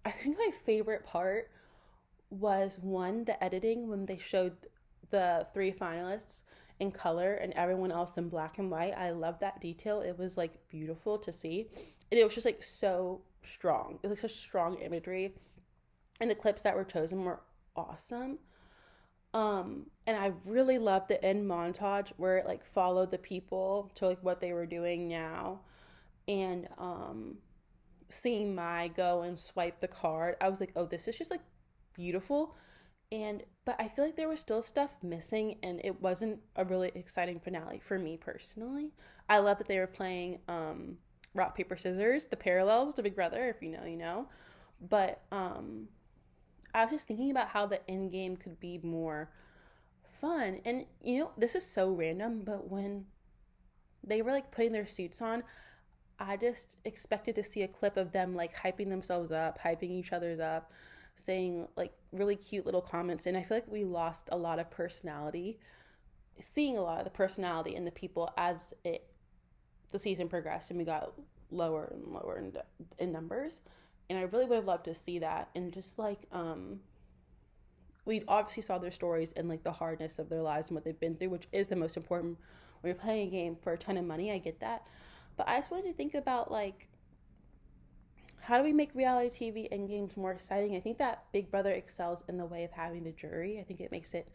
I 0.06 0.12
think 0.12 0.38
my 0.38 0.52
favorite 0.66 1.06
part 1.06 1.50
was 2.30 2.80
one 2.80 3.26
the 3.26 3.42
editing 3.44 3.90
when 3.90 4.06
they 4.06 4.18
showed 4.18 4.56
the 5.10 5.48
three 5.54 5.72
finalists 5.72 6.42
in 6.80 6.92
color 6.92 7.36
and 7.36 7.54
everyone 7.54 7.92
else 7.92 8.18
in 8.18 8.30
black 8.30 8.58
and 8.58 8.72
white. 8.72 8.94
I 8.98 9.12
love 9.12 9.40
that 9.40 9.62
detail. 9.62 10.02
It 10.02 10.18
was 10.18 10.38
like 10.38 10.70
beautiful 10.70 11.18
to 11.20 11.32
see, 11.32 11.68
and 12.12 12.20
it 12.20 12.24
was 12.24 12.34
just 12.34 12.46
like 12.46 12.64
so 12.64 13.22
strong. 13.44 14.00
It 14.02 14.08
was 14.08 14.12
like 14.24 14.32
such 14.32 14.40
strong 14.40 14.78
imagery 14.78 15.34
and 16.22 16.30
the 16.30 16.36
clips 16.36 16.64
that 16.64 16.76
were 16.76 16.84
chosen 16.84 17.26
were 17.26 17.42
awesome. 17.76 18.40
Um, 19.34 19.88
and 20.06 20.16
I 20.16 20.34
really 20.46 20.78
loved 20.78 21.10
the 21.10 21.24
end 21.24 21.50
montage 21.50 22.14
where 22.18 22.38
it 22.38 22.46
like 22.46 22.64
followed 22.64 23.12
the 23.12 23.18
people 23.18 23.92
to 23.96 24.08
like 24.08 24.24
what 24.24 24.40
they 24.40 24.54
were 24.54 24.66
doing 24.66 25.08
now. 25.08 25.62
And 26.28 26.68
um 26.78 27.38
seeing 28.10 28.54
Mai 28.54 28.90
go 28.90 29.22
and 29.22 29.38
swipe 29.38 29.80
the 29.80 29.88
card, 29.88 30.36
I 30.42 30.50
was 30.50 30.60
like, 30.60 30.72
oh, 30.76 30.86
this 30.86 31.08
is 31.08 31.18
just 31.18 31.32
like 31.32 31.42
beautiful. 31.94 32.56
And 33.12 33.44
but 33.66 33.76
I 33.80 33.88
feel 33.88 34.06
like 34.06 34.16
there 34.16 34.30
was 34.30 34.40
still 34.40 34.62
stuff 34.62 34.96
missing 35.04 35.58
and 35.64 35.80
it 35.84 36.02
wasn't 36.02 36.40
a 36.56 36.66
really 36.66 36.92
exciting 36.96 37.40
finale 37.40 37.80
for 37.80 37.98
me 38.00 38.18
personally. 38.18 38.92
I 39.30 39.40
love 39.40 39.58
that 39.60 39.68
they 39.68 39.80
were 39.80 39.88
playing 39.88 40.40
um 40.48 40.98
rock, 41.34 41.56
paper, 41.56 41.76
scissors, 41.76 42.28
the 42.28 42.38
parallels 42.38 42.94
to 42.96 43.04
Big 43.04 43.16
Brother, 43.16 43.50
if 43.50 43.62
you 43.62 43.70
know, 43.70 43.86
you 43.86 43.98
know. 43.98 44.28
But 44.82 45.22
um 45.32 45.88
I 46.74 46.86
was 46.86 46.92
just 46.92 47.08
thinking 47.08 47.32
about 47.32 47.50
how 47.50 47.68
the 47.68 47.88
end 47.90 48.12
game 48.12 48.36
could 48.36 48.60
be 48.60 48.80
more 48.82 49.30
fun. 50.12 50.60
And 50.66 50.86
you 51.04 51.20
know, 51.20 51.32
this 51.38 51.56
is 51.56 51.66
so 51.66 51.92
random, 51.92 52.42
but 52.44 52.70
when 52.70 53.06
they 54.04 54.22
were 54.22 54.32
like 54.32 54.52
putting 54.52 54.72
their 54.72 54.88
suits 54.88 55.22
on, 55.22 55.44
I 56.28 56.38
just 56.38 56.78
expected 56.86 57.36
to 57.36 57.44
see 57.44 57.64
a 57.64 57.68
clip 57.68 57.98
of 57.98 58.12
them 58.12 58.36
like 58.36 58.56
hyping 58.58 58.90
themselves 58.90 59.32
up, 59.32 59.60
hyping 59.62 59.92
each 59.92 60.14
other's 60.14 60.40
up, 60.40 60.72
saying 61.16 61.68
like 61.76 61.94
really 62.12 62.36
cute 62.36 62.66
little 62.66 62.82
comments. 62.82 63.26
And 63.26 63.38
I 63.38 63.44
feel 63.44 63.58
like 63.58 63.72
we 63.72 63.84
lost 63.84 64.30
a 64.32 64.38
lot 64.38 64.60
of 64.60 64.70
personality, 64.70 65.60
seeing 66.40 66.78
a 66.78 66.82
lot 66.82 67.00
of 67.00 67.06
the 67.06 67.12
personality 67.12 67.76
in 67.76 67.86
the 67.86 67.92
people 67.92 68.32
as 68.38 68.74
it 68.84 69.08
the 69.92 70.00
season 70.00 70.28
progressed 70.28 70.72
and 70.72 70.80
we 70.80 70.86
got 70.86 71.14
lower 71.52 71.94
and 71.94 72.12
lower 72.12 72.40
in, 72.40 72.52
in 72.98 73.12
numbers. 73.12 73.62
And 74.10 74.18
I 74.18 74.24
really 74.24 74.46
would 74.46 74.56
have 74.56 74.66
loved 74.66 74.86
to 74.86 74.96
see 74.96 75.20
that 75.20 75.50
and 75.56 75.72
just 75.72 76.00
like 76.00 76.20
um 76.32 76.80
we 78.06 78.24
obviously 78.28 78.64
saw 78.64 78.78
their 78.78 78.92
stories 78.92 79.32
and 79.34 79.48
like 79.48 79.64
the 79.64 79.72
hardness 79.72 80.20
of 80.20 80.30
their 80.30 80.42
lives 80.42 80.68
and 80.68 80.76
what 80.76 80.84
they've 80.84 81.00
been 81.00 81.16
through, 81.16 81.30
which 81.30 81.48
is 81.52 81.68
the 81.68 81.76
most 81.76 81.96
important 81.96 82.38
when 82.82 82.90
you're 82.90 83.00
playing 83.00 83.28
a 83.30 83.32
game 83.32 83.56
for 83.62 83.74
a 83.74 83.78
ton 83.78 83.98
of 83.98 84.04
money. 84.04 84.32
I 84.32 84.40
get 84.40 84.60
that. 84.60 84.86
But 85.36 85.48
I 85.48 85.58
just 85.58 85.72
wanted 85.72 85.88
to 85.88 85.94
think 85.94 86.14
about 86.14 86.52
like 86.52 86.88
how 88.44 88.58
do 88.58 88.64
we 88.64 88.74
make 88.74 88.94
reality 88.94 89.52
TV 89.52 89.68
and 89.72 89.88
games 89.88 90.18
more 90.18 90.32
exciting? 90.32 90.76
I 90.76 90.82
think 90.82 90.98
that 90.98 91.24
Big 91.32 91.50
Brother 91.50 91.72
excels 91.72 92.24
in 92.28 92.38
the 92.38 92.46
way 92.46 92.66
of 92.66 92.72
having 92.72 93.06
the 93.06 93.12
jury. 93.14 93.58
I 93.58 93.64
think 93.64 93.80
it 93.80 93.90
makes 93.90 94.14
it 94.14 94.28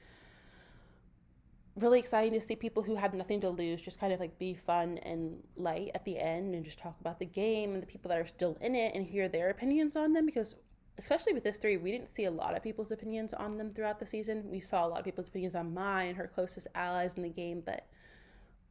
really 1.77 1.99
exciting 1.99 2.33
to 2.33 2.41
see 2.41 2.57
people 2.57 2.83
who 2.83 2.97
have 2.97 3.15
nothing 3.15 3.41
to 3.41 3.51
lose 3.51 3.83
just 3.83 4.01
kind 4.01 4.13
of 4.13 4.19
like 4.19 4.39
be 4.39 4.55
fun 4.55 4.99
and 4.99 5.43
light 5.57 5.91
at 5.95 6.05
the 6.05 6.19
end 6.19 6.55
and 6.55 6.65
just 6.65 6.79
talk 6.79 6.97
about 7.01 7.19
the 7.19 7.27
game 7.27 7.75
and 7.75 7.83
the 7.83 7.87
people 7.87 8.09
that 8.09 8.19
are 8.19 8.27
still 8.27 8.57
in 8.61 8.75
it 8.75 8.95
and 8.95 9.07
hear 9.07 9.29
their 9.29 9.51
opinions 9.51 9.95
on 9.95 10.13
them 10.13 10.27
because 10.27 10.57
especially 10.99 11.33
with 11.33 11.45
this 11.45 11.57
three 11.57 11.77
we 11.77 11.93
didn't 11.93 12.09
see 12.09 12.25
a 12.25 12.31
lot 12.31 12.57
of 12.57 12.63
people's 12.63 12.91
opinions 12.91 13.33
on 13.33 13.59
them 13.59 13.73
throughout 13.73 14.01
the 14.01 14.07
season 14.07 14.51
we 14.51 14.59
saw 14.59 14.87
a 14.87 14.89
lot 14.89 14.99
of 14.99 15.05
people's 15.05 15.29
opinions 15.29 15.55
on 15.55 15.73
Mai 15.73 16.05
and 16.05 16.17
her 16.17 16.27
closest 16.27 16.67
allies 16.75 17.15
in 17.15 17.23
the 17.23 17.29
game 17.29 17.63
but 17.65 17.87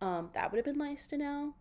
um, 0.01 0.29
that 0.33 0.51
would 0.51 0.57
have 0.57 0.65
been 0.65 0.77
nice 0.77 1.07
to 1.07 1.17
know 1.17 1.53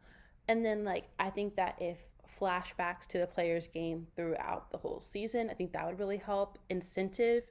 and 0.48 0.64
then 0.64 0.84
like 0.84 1.08
i 1.18 1.30
think 1.30 1.56
that 1.56 1.76
if 1.80 1.98
flashbacks 2.38 3.06
to 3.06 3.18
the 3.18 3.26
players 3.26 3.66
game 3.66 4.06
throughout 4.14 4.70
the 4.70 4.78
whole 4.78 5.00
season 5.00 5.48
i 5.50 5.54
think 5.54 5.72
that 5.72 5.86
would 5.86 5.98
really 5.98 6.18
help 6.18 6.58
incentive 6.68 7.44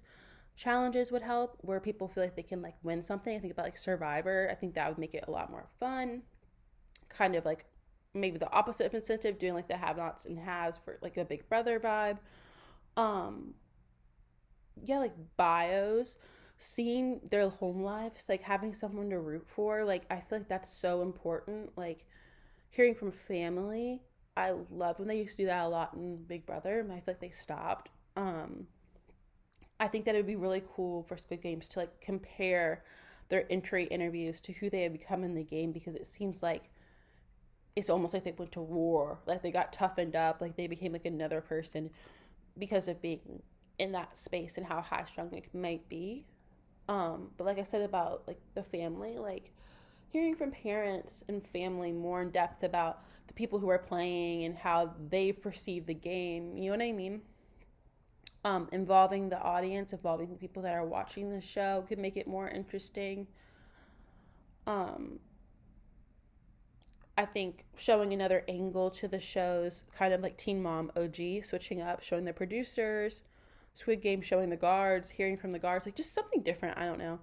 challenges 0.56 1.12
would 1.12 1.22
help 1.22 1.58
where 1.62 1.80
people 1.80 2.08
feel 2.08 2.24
like 2.24 2.36
they 2.36 2.44
can 2.44 2.62
like 2.62 2.76
win 2.82 3.04
something. 3.04 3.36
I 3.36 3.40
think 3.40 3.54
about 3.54 3.66
like 3.66 3.78
Survivor. 3.78 4.48
I 4.50 4.56
think 4.56 4.74
that 4.76 4.88
would 4.88 4.98
make 4.98 5.14
it 5.14 5.26
a 5.28 5.32
lot 5.32 5.52
more 5.52 5.68
fun. 5.80 6.24
Kind 7.10 7.36
of 7.36 7.46
like 7.46 7.66
maybe 8.14 8.38
the 8.38 8.52
opposite 8.52 8.88
of 8.88 8.94
incentive, 8.94 9.38
doing 9.38 9.54
like 9.54 9.68
the 9.68 9.78
have 9.78 9.98
nots 9.98 10.26
and 10.26 10.40
has 10.40 10.78
for 10.78 10.98
like 11.02 11.18
a 11.18 11.26
big 11.26 11.48
brother 11.50 11.80
vibe. 11.80 12.20
Um 12.96 13.56
yeah, 14.84 15.00
like 15.00 15.14
bios, 15.38 16.18
seeing 16.58 17.22
their 17.32 17.50
home 17.50 17.84
lives, 17.84 18.28
like 18.28 18.44
having 18.44 18.74
someone 18.74 19.10
to 19.10 19.20
root 19.20 19.46
for, 19.48 19.84
like 19.84 20.04
I 20.10 20.22
feel 20.22 20.40
like 20.40 20.48
that's 20.48 20.70
so 20.70 21.02
important. 21.02 21.78
Like 21.78 22.06
hearing 22.76 22.96
from 22.96 23.12
family. 23.12 24.02
I 24.38 24.54
love 24.70 25.00
when 25.00 25.08
they 25.08 25.18
used 25.18 25.38
to 25.38 25.44
do 25.44 25.46
that 25.48 25.66
a 25.66 25.68
lot 25.70 25.94
in 25.94 26.18
Big 26.18 26.46
Brother, 26.46 26.80
and 26.80 26.92
I 26.92 26.96
feel 26.96 27.14
like 27.14 27.22
they 27.22 27.30
stopped. 27.30 27.90
Um 28.16 28.68
I 29.80 29.88
think 29.88 30.06
that 30.06 30.16
it 30.16 30.20
would 30.20 30.28
be 30.28 30.36
really 30.36 30.64
cool 30.76 31.04
for 31.04 31.18
Squid 31.18 31.42
Games 31.42 31.68
to 31.70 31.80
like 31.80 32.00
compare 32.00 32.84
their 33.28 33.46
entry 33.52 33.86
interviews 33.86 34.40
to 34.42 34.54
who 34.54 34.70
they 34.70 34.84
have 34.84 34.94
become 34.94 35.24
in 35.24 35.36
the 35.36 35.44
game 35.44 35.72
because 35.72 35.96
it 35.96 36.08
seems 36.08 36.42
like 36.42 36.70
it's 37.76 37.90
almost 37.90 38.14
like 38.14 38.24
they 38.24 38.32
went 38.32 38.54
to 38.54 38.62
war, 38.62 39.20
like 39.26 39.42
they 39.42 39.52
got 39.52 39.74
toughened 39.74 40.16
up, 40.16 40.40
like 40.40 40.56
they 40.56 40.68
became 40.68 40.94
like 40.94 41.06
another 41.06 41.42
person 41.42 41.90
because 42.58 42.88
of 42.88 43.02
being 43.02 43.42
in 43.78 43.92
that 43.92 44.18
space 44.18 44.58
and 44.58 44.66
how 44.66 44.80
high 44.80 45.04
strung 45.04 45.34
it 45.34 45.54
might 45.54 45.88
be. 45.90 46.26
Um, 46.88 47.32
but 47.36 47.46
like 47.46 47.60
I 47.60 47.64
said 47.64 47.82
about 47.82 48.24
like 48.28 48.40
the 48.54 48.64
family, 48.64 49.18
like 49.18 49.52
hearing 50.16 50.36
from 50.36 50.52
parents 50.52 51.24
and 51.28 51.46
family 51.46 51.92
more 51.92 52.22
in 52.22 52.30
depth 52.30 52.64
about 52.64 53.04
the 53.28 53.34
people 53.34 53.60
who 53.60 53.70
are 53.70 53.80
playing 53.80 54.44
and 54.44 54.58
how 54.58 54.94
they 55.10 55.32
perceive 55.32 55.86
the 55.86 55.94
game, 55.94 56.56
you 56.58 56.72
know 56.72 56.78
what 56.78 56.86
I 56.86 56.92
mean? 56.92 57.22
um, 58.46 58.70
involving 58.72 59.30
the 59.30 59.42
audience, 59.42 59.92
involving 59.92 60.30
the 60.30 60.36
people 60.36 60.62
that 60.62 60.76
are 60.76 60.86
watching 60.86 61.32
the 61.32 61.42
show 61.42 61.84
could 61.88 61.98
make 61.98 62.16
it 62.16 62.28
more 62.28 62.48
interesting. 62.48 63.26
Um, 64.68 65.20
I 67.18 67.26
think 67.26 67.66
showing 67.76 68.14
another 68.14 68.44
angle 68.48 68.92
to 68.92 69.08
the 69.08 69.20
shows, 69.20 69.84
kind 69.98 70.14
of 70.14 70.22
like 70.22 70.38
Teen 70.38 70.62
Mom 70.62 70.92
OG, 70.96 71.44
switching 71.44 71.82
up, 71.82 72.04
showing 72.04 72.26
the 72.26 72.34
producers, 72.34 73.22
Squid 73.74 74.04
Game 74.04 74.22
showing 74.22 74.52
the 74.52 74.58
guards, 74.58 75.10
hearing 75.10 75.38
from 75.38 75.52
the 75.52 75.60
guards, 75.60 75.88
like 75.88 75.96
just 75.96 76.14
something 76.14 76.44
different. 76.44 76.78
I 76.78 76.86
don't 76.86 77.00
know. 77.00 77.20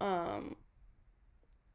Um, 0.00 0.56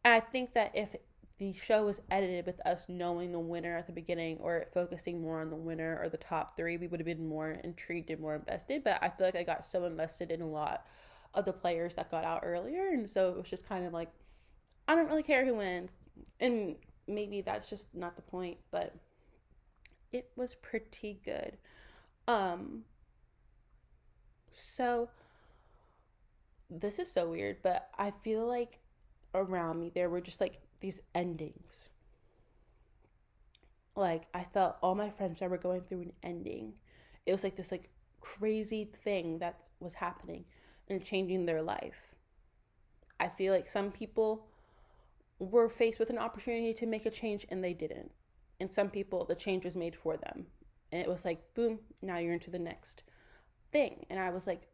and 0.03 0.13
I 0.13 0.19
think 0.19 0.53
that 0.53 0.71
if 0.73 0.95
the 1.37 1.53
show 1.53 1.85
was 1.85 2.01
edited 2.11 2.45
with 2.45 2.59
us 2.67 2.87
knowing 2.87 3.31
the 3.31 3.39
winner 3.39 3.75
at 3.75 3.87
the 3.87 3.93
beginning 3.93 4.37
or 4.39 4.67
focusing 4.73 5.21
more 5.21 5.41
on 5.41 5.49
the 5.49 5.55
winner 5.55 5.99
or 5.99 6.07
the 6.07 6.17
top 6.17 6.55
three, 6.55 6.77
we 6.77 6.87
would 6.87 6.99
have 6.99 7.07
been 7.07 7.27
more 7.27 7.51
intrigued 7.63 8.11
and 8.11 8.21
more 8.21 8.35
invested. 8.35 8.83
But 8.83 8.99
I 9.01 9.09
feel 9.09 9.25
like 9.25 9.35
I 9.35 9.41
got 9.41 9.65
so 9.65 9.85
invested 9.85 10.29
in 10.29 10.41
a 10.41 10.47
lot 10.47 10.85
of 11.33 11.45
the 11.45 11.53
players 11.53 11.95
that 11.95 12.11
got 12.11 12.23
out 12.23 12.41
earlier. 12.43 12.89
And 12.89 13.09
so 13.09 13.29
it 13.29 13.37
was 13.37 13.49
just 13.49 13.67
kind 13.67 13.87
of 13.87 13.91
like, 13.93 14.11
I 14.87 14.93
don't 14.93 15.07
really 15.07 15.23
care 15.23 15.43
who 15.43 15.55
wins. 15.55 15.91
And 16.39 16.75
maybe 17.07 17.41
that's 17.41 17.69
just 17.69 17.95
not 17.95 18.15
the 18.15 18.21
point, 18.21 18.57
but 18.69 18.95
it 20.11 20.29
was 20.35 20.53
pretty 20.53 21.21
good. 21.25 21.57
Um, 22.27 22.83
so 24.51 25.09
this 26.69 26.99
is 26.99 27.11
so 27.11 27.31
weird, 27.31 27.63
but 27.63 27.89
I 27.97 28.11
feel 28.11 28.45
like 28.45 28.80
around 29.33 29.79
me 29.79 29.91
there 29.93 30.09
were 30.09 30.21
just 30.21 30.41
like 30.41 30.59
these 30.79 31.01
endings. 31.13 31.89
Like 33.95 34.23
I 34.33 34.43
felt 34.43 34.77
all 34.81 34.95
my 34.95 35.09
friends 35.09 35.39
that 35.39 35.49
were 35.49 35.57
going 35.57 35.81
through 35.81 36.01
an 36.01 36.13
ending. 36.23 36.73
It 37.25 37.31
was 37.31 37.43
like 37.43 37.55
this 37.55 37.71
like 37.71 37.89
crazy 38.19 38.85
thing 38.85 39.39
that 39.39 39.69
was 39.79 39.95
happening 39.95 40.45
and 40.87 41.03
changing 41.03 41.45
their 41.45 41.61
life. 41.61 42.15
I 43.19 43.29
feel 43.29 43.53
like 43.53 43.69
some 43.69 43.91
people 43.91 44.47
were 45.39 45.69
faced 45.69 45.99
with 45.99 46.09
an 46.09 46.17
opportunity 46.17 46.73
to 46.73 46.85
make 46.85 47.05
a 47.05 47.11
change 47.11 47.45
and 47.49 47.63
they 47.63 47.73
didn't. 47.73 48.11
And 48.59 48.71
some 48.71 48.89
people 48.89 49.25
the 49.25 49.35
change 49.35 49.65
was 49.65 49.75
made 49.75 49.95
for 49.95 50.17
them. 50.17 50.47
And 50.91 51.01
it 51.01 51.09
was 51.09 51.25
like 51.25 51.53
boom, 51.53 51.79
now 52.01 52.17
you're 52.17 52.33
into 52.33 52.51
the 52.51 52.59
next 52.59 53.03
thing. 53.71 54.05
And 54.09 54.19
I 54.19 54.29
was 54.29 54.47
like 54.47 54.67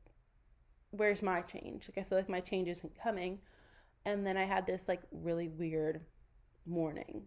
where's 0.92 1.22
my 1.22 1.42
change? 1.42 1.90
Like 1.90 2.06
I 2.06 2.08
feel 2.08 2.18
like 2.18 2.30
my 2.30 2.40
change 2.40 2.70
isn't 2.70 2.98
coming 2.98 3.40
and 4.08 4.26
then 4.26 4.38
I 4.38 4.46
had 4.46 4.66
this 4.66 4.88
like 4.88 5.02
really 5.12 5.50
weird 5.50 6.00
morning 6.66 7.24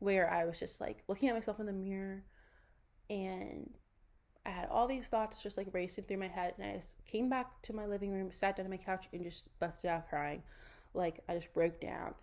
where 0.00 0.28
I 0.28 0.44
was 0.44 0.58
just 0.58 0.80
like 0.80 1.04
looking 1.06 1.28
at 1.28 1.36
myself 1.36 1.60
in 1.60 1.66
the 1.66 1.72
mirror 1.72 2.24
and 3.08 3.70
I 4.44 4.50
had 4.50 4.68
all 4.68 4.88
these 4.88 5.06
thoughts 5.06 5.40
just 5.40 5.56
like 5.56 5.68
racing 5.72 6.02
through 6.04 6.16
my 6.16 6.26
head. 6.26 6.54
And 6.58 6.68
I 6.68 6.74
just 6.74 6.96
came 7.06 7.30
back 7.30 7.62
to 7.62 7.72
my 7.72 7.86
living 7.86 8.10
room, 8.10 8.32
sat 8.32 8.56
down 8.56 8.66
on 8.66 8.70
my 8.70 8.76
couch, 8.76 9.06
and 9.12 9.22
just 9.22 9.56
busted 9.60 9.88
out 9.88 10.08
crying. 10.08 10.42
Like 10.94 11.20
I 11.28 11.34
just 11.34 11.54
broke 11.54 11.80
down. 11.80 12.14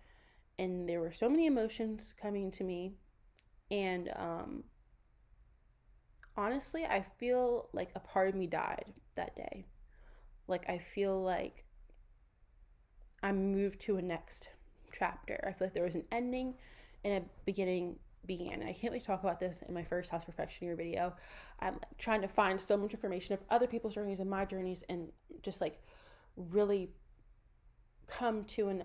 And 0.58 0.86
there 0.86 1.00
were 1.00 1.10
so 1.10 1.30
many 1.30 1.46
emotions 1.46 2.14
coming 2.20 2.50
to 2.50 2.62
me. 2.64 2.96
And 3.70 4.12
um, 4.16 4.64
honestly, 6.36 6.84
I 6.84 7.00
feel 7.00 7.70
like 7.72 7.88
a 7.94 8.00
part 8.00 8.28
of 8.28 8.34
me 8.34 8.46
died 8.46 8.92
that 9.14 9.34
day. 9.34 9.64
Like 10.46 10.68
I 10.68 10.76
feel 10.76 11.22
like 11.22 11.64
I'm 13.22 13.52
moved 13.52 13.80
to 13.82 13.96
a 13.96 14.02
next 14.02 14.48
chapter. 14.92 15.42
I 15.46 15.52
feel 15.52 15.66
like 15.66 15.74
there 15.74 15.84
was 15.84 15.94
an 15.94 16.04
ending 16.10 16.54
and 17.04 17.22
a 17.22 17.26
beginning 17.44 17.96
began. 18.26 18.60
And 18.60 18.64
I 18.64 18.72
can't 18.72 18.92
wait 18.92 19.00
to 19.00 19.06
talk 19.06 19.22
about 19.22 19.40
this 19.40 19.62
in 19.66 19.74
my 19.74 19.84
first 19.84 20.10
House 20.10 20.24
Perfectioneer 20.24 20.76
video. 20.76 21.14
I'm 21.60 21.80
trying 21.98 22.22
to 22.22 22.28
find 22.28 22.60
so 22.60 22.76
much 22.76 22.92
information 22.92 23.34
of 23.34 23.40
other 23.50 23.66
people's 23.66 23.94
journeys 23.94 24.20
and 24.20 24.28
my 24.28 24.44
journeys 24.44 24.84
and 24.88 25.08
just 25.42 25.60
like 25.60 25.80
really 26.36 26.90
come 28.06 28.44
to 28.44 28.68
an, 28.68 28.84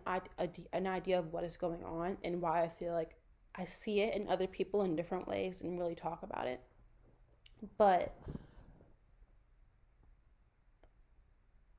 an 0.73 0.87
idea 0.87 1.19
of 1.19 1.33
what 1.33 1.43
is 1.43 1.57
going 1.57 1.83
on 1.83 2.17
and 2.23 2.41
why 2.41 2.63
I 2.63 2.69
feel 2.69 2.93
like 2.93 3.15
I 3.55 3.65
see 3.65 4.01
it 4.01 4.15
in 4.15 4.27
other 4.27 4.47
people 4.47 4.83
in 4.83 4.95
different 4.95 5.27
ways 5.27 5.61
and 5.61 5.79
really 5.79 5.95
talk 5.95 6.23
about 6.23 6.47
it. 6.47 6.61
But 7.77 8.15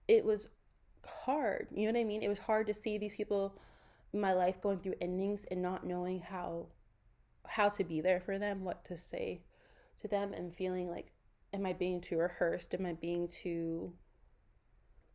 it 0.09 0.25
was 0.25 0.49
hard. 1.07 1.69
You 1.73 1.87
know 1.87 1.93
what 1.93 2.01
I 2.01 2.05
mean? 2.05 2.23
It 2.23 2.29
was 2.29 2.39
hard 2.39 2.67
to 2.67 2.75
see 2.75 2.99
these 2.99 3.17
people 3.17 3.59
in 4.13 4.21
my 4.21 4.33
life 4.33 4.61
going 4.61 4.81
through 4.81 4.95
endings 5.01 5.45
and 5.51 5.63
not 5.63 5.87
knowing 5.87 6.21
how 6.21 6.67
how 7.49 7.69
to 7.69 7.85
be 7.85 8.01
there 8.01 8.21
for 8.21 8.39
them, 8.39 8.65
what 8.65 8.85
to 8.85 8.99
say 8.99 9.43
to 10.01 10.09
them 10.09 10.33
and 10.33 10.53
feeling 10.53 10.91
like 10.91 11.13
am 11.53 11.65
I 11.65 11.73
being 11.73 12.01
too 12.01 12.19
rehearsed? 12.19 12.75
Am 12.75 12.87
I 12.87 12.95
being 12.95 13.29
too 13.29 13.93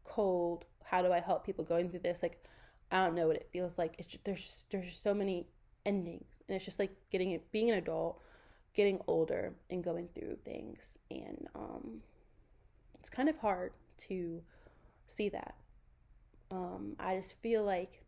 cold? 0.03 0.65
How 0.86 1.01
do 1.01 1.12
I 1.12 1.19
help 1.19 1.45
people 1.45 1.65
going 1.65 1.89
through 1.89 2.00
this? 2.00 2.24
Like 2.24 2.43
I 2.91 3.05
don't 3.05 3.15
know 3.15 3.27
what 3.27 3.38
it 3.38 3.50
feels 3.51 3.77
like. 3.77 3.95
It's 3.98 4.07
just, 4.07 4.24
there's 4.25 4.41
just, 4.41 4.71
there's 4.71 4.86
just 4.86 5.03
so 5.03 5.13
many 5.13 5.48
endings 5.86 6.43
and 6.48 6.55
it's 6.55 6.65
just 6.65 6.79
like 6.79 6.91
getting 7.10 7.39
being 7.51 7.69
an 7.69 7.77
adult, 7.77 8.21
getting 8.74 9.00
older 9.07 9.53
and 9.69 9.83
going 9.83 10.10
through 10.13 10.38
things 10.45 10.98
and 11.10 11.48
um 11.55 12.01
it's 13.00 13.10
kind 13.10 13.27
of 13.27 13.38
hard 13.38 13.74
to 13.98 14.41
see 15.07 15.27
that 15.27 15.55
um, 16.51 16.96
I 17.00 17.15
just 17.15 17.41
feel 17.41 17.63
like 17.63 18.03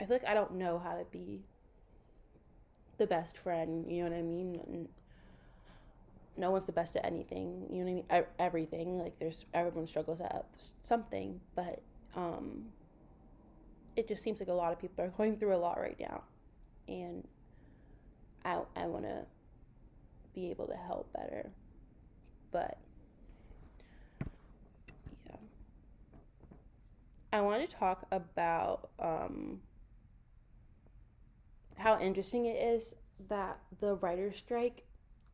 I 0.00 0.04
feel 0.04 0.16
like 0.16 0.26
I 0.28 0.34
don't 0.34 0.54
know 0.54 0.78
how 0.78 0.96
to 0.96 1.04
be 1.04 1.42
the 2.98 3.06
best 3.06 3.36
friend, 3.38 3.90
you 3.90 4.02
know 4.04 4.10
what 4.10 4.18
I 4.18 4.22
mean? 4.22 4.88
No 6.36 6.50
one's 6.50 6.66
the 6.66 6.72
best 6.72 6.96
at 6.96 7.04
anything, 7.04 7.66
you 7.70 7.84
know 7.84 7.92
what 7.92 8.12
I 8.12 8.16
mean? 8.20 8.24
Everything, 8.38 8.98
like 8.98 9.18
there's 9.20 9.44
everyone 9.54 9.86
struggles 9.86 10.20
at 10.20 10.46
something, 10.82 11.40
but 11.54 11.80
um 12.16 12.72
it 13.96 14.08
just 14.08 14.22
seems 14.22 14.40
like 14.40 14.48
a 14.48 14.52
lot 14.52 14.72
of 14.72 14.80
people 14.80 15.04
are 15.04 15.08
going 15.16 15.36
through 15.36 15.54
a 15.54 15.58
lot 15.58 15.78
right 15.78 15.98
now. 15.98 16.22
And 16.88 17.26
I 18.44 18.60
I 18.76 18.86
want 18.86 19.04
to 19.04 19.26
be 20.34 20.50
able 20.50 20.66
to 20.66 20.76
help 20.76 21.12
better. 21.12 21.50
But 22.52 22.78
yeah. 25.26 25.36
I 27.34 27.40
want 27.40 27.68
to 27.68 27.76
talk 27.76 28.06
about 28.12 28.90
um 29.00 29.60
how 31.76 31.98
interesting 31.98 32.46
it 32.46 32.56
is 32.56 32.94
that 33.28 33.58
the 33.80 33.96
writer's 33.96 34.36
strike 34.36 34.84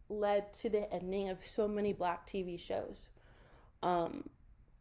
led 0.08 0.54
to 0.54 0.70
the 0.70 0.90
ending 0.90 1.28
of 1.28 1.44
so 1.44 1.68
many 1.68 1.92
black 1.92 2.26
TV 2.26 2.58
shows. 2.58 3.10
Um, 3.82 4.30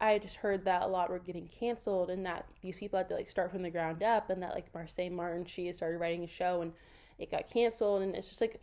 I 0.00 0.18
just 0.18 0.36
heard 0.36 0.64
that 0.64 0.80
a 0.80 0.86
lot 0.86 1.10
were 1.10 1.18
getting 1.18 1.46
canceled 1.46 2.08
and 2.08 2.24
that 2.24 2.46
these 2.62 2.76
people 2.76 2.96
had 2.96 3.10
to 3.10 3.16
like 3.16 3.28
start 3.28 3.50
from 3.50 3.60
the 3.60 3.70
ground 3.70 4.02
up 4.02 4.30
and 4.30 4.42
that 4.42 4.54
like 4.54 4.72
Marsai 4.72 5.12
Martin 5.12 5.44
she 5.44 5.70
started 5.74 5.98
writing 5.98 6.24
a 6.24 6.26
show 6.26 6.62
and 6.62 6.72
it 7.18 7.30
got 7.30 7.50
canceled 7.50 8.00
and 8.00 8.16
it's 8.16 8.30
just 8.30 8.40
like 8.40 8.62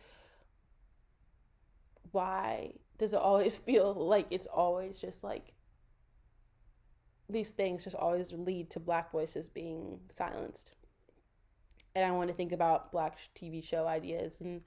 why 2.10 2.72
does 2.98 3.12
it 3.12 3.20
always 3.20 3.56
feel 3.68 3.94
like 3.94 4.26
it's 4.30 4.48
always 4.48 4.98
just 4.98 5.22
like 5.22 5.52
these 7.28 7.50
things 7.50 7.84
just 7.84 7.96
always 7.96 8.32
lead 8.32 8.70
to 8.70 8.80
black 8.80 9.10
voices 9.12 9.48
being 9.48 10.00
silenced 10.08 10.72
and 11.98 12.06
I 12.06 12.12
want 12.12 12.28
to 12.28 12.34
think 12.34 12.52
about 12.52 12.92
black 12.92 13.18
TV 13.34 13.62
show 13.62 13.88
ideas 13.88 14.40
and 14.40 14.62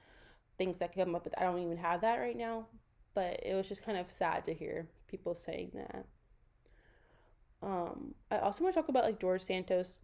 things 0.58 0.80
that 0.80 0.94
come 0.94 1.16
up 1.16 1.24
with. 1.24 1.34
I 1.38 1.44
don't 1.44 1.60
even 1.60 1.78
have 1.78 2.02
that 2.02 2.20
right 2.20 2.36
now, 2.36 2.68
but 3.14 3.40
it 3.44 3.56
was 3.56 3.70
just 3.70 3.86
kind 3.86 3.98
of 3.98 4.12
sad 4.12 4.44
to 4.46 4.54
hear 4.54 4.90
people 5.08 5.34
saying 5.34 5.72
that. 5.76 6.06
Um, 7.64 8.16
I 8.30 8.40
also 8.40 8.64
want 8.64 8.76
to 8.76 8.82
talk 8.82 8.90
about 8.90 9.06
like 9.06 9.20
George 9.20 9.42
Santos 9.42 10.00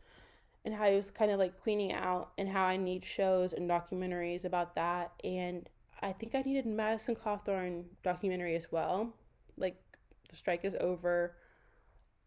and 0.64 0.74
how 0.74 0.90
he 0.90 0.96
was 0.96 1.12
kind 1.12 1.30
of 1.30 1.38
like 1.38 1.60
queening 1.60 1.92
out 1.92 2.32
and 2.38 2.48
how 2.48 2.64
I 2.64 2.78
need 2.78 3.04
shows 3.04 3.52
and 3.52 3.70
documentaries 3.70 4.46
about 4.46 4.76
that. 4.76 5.12
And 5.22 5.68
I 6.02 6.14
think 6.14 6.34
I 6.34 6.44
needed 6.44 6.66
Madison 6.66 7.16
Cawthorn 7.16 7.86
documentary 8.04 8.56
as 8.56 8.72
well. 8.72 9.14
Like 9.58 9.76
the 10.30 10.38
strike 10.38 10.64
is 10.64 10.78
over. 10.80 11.36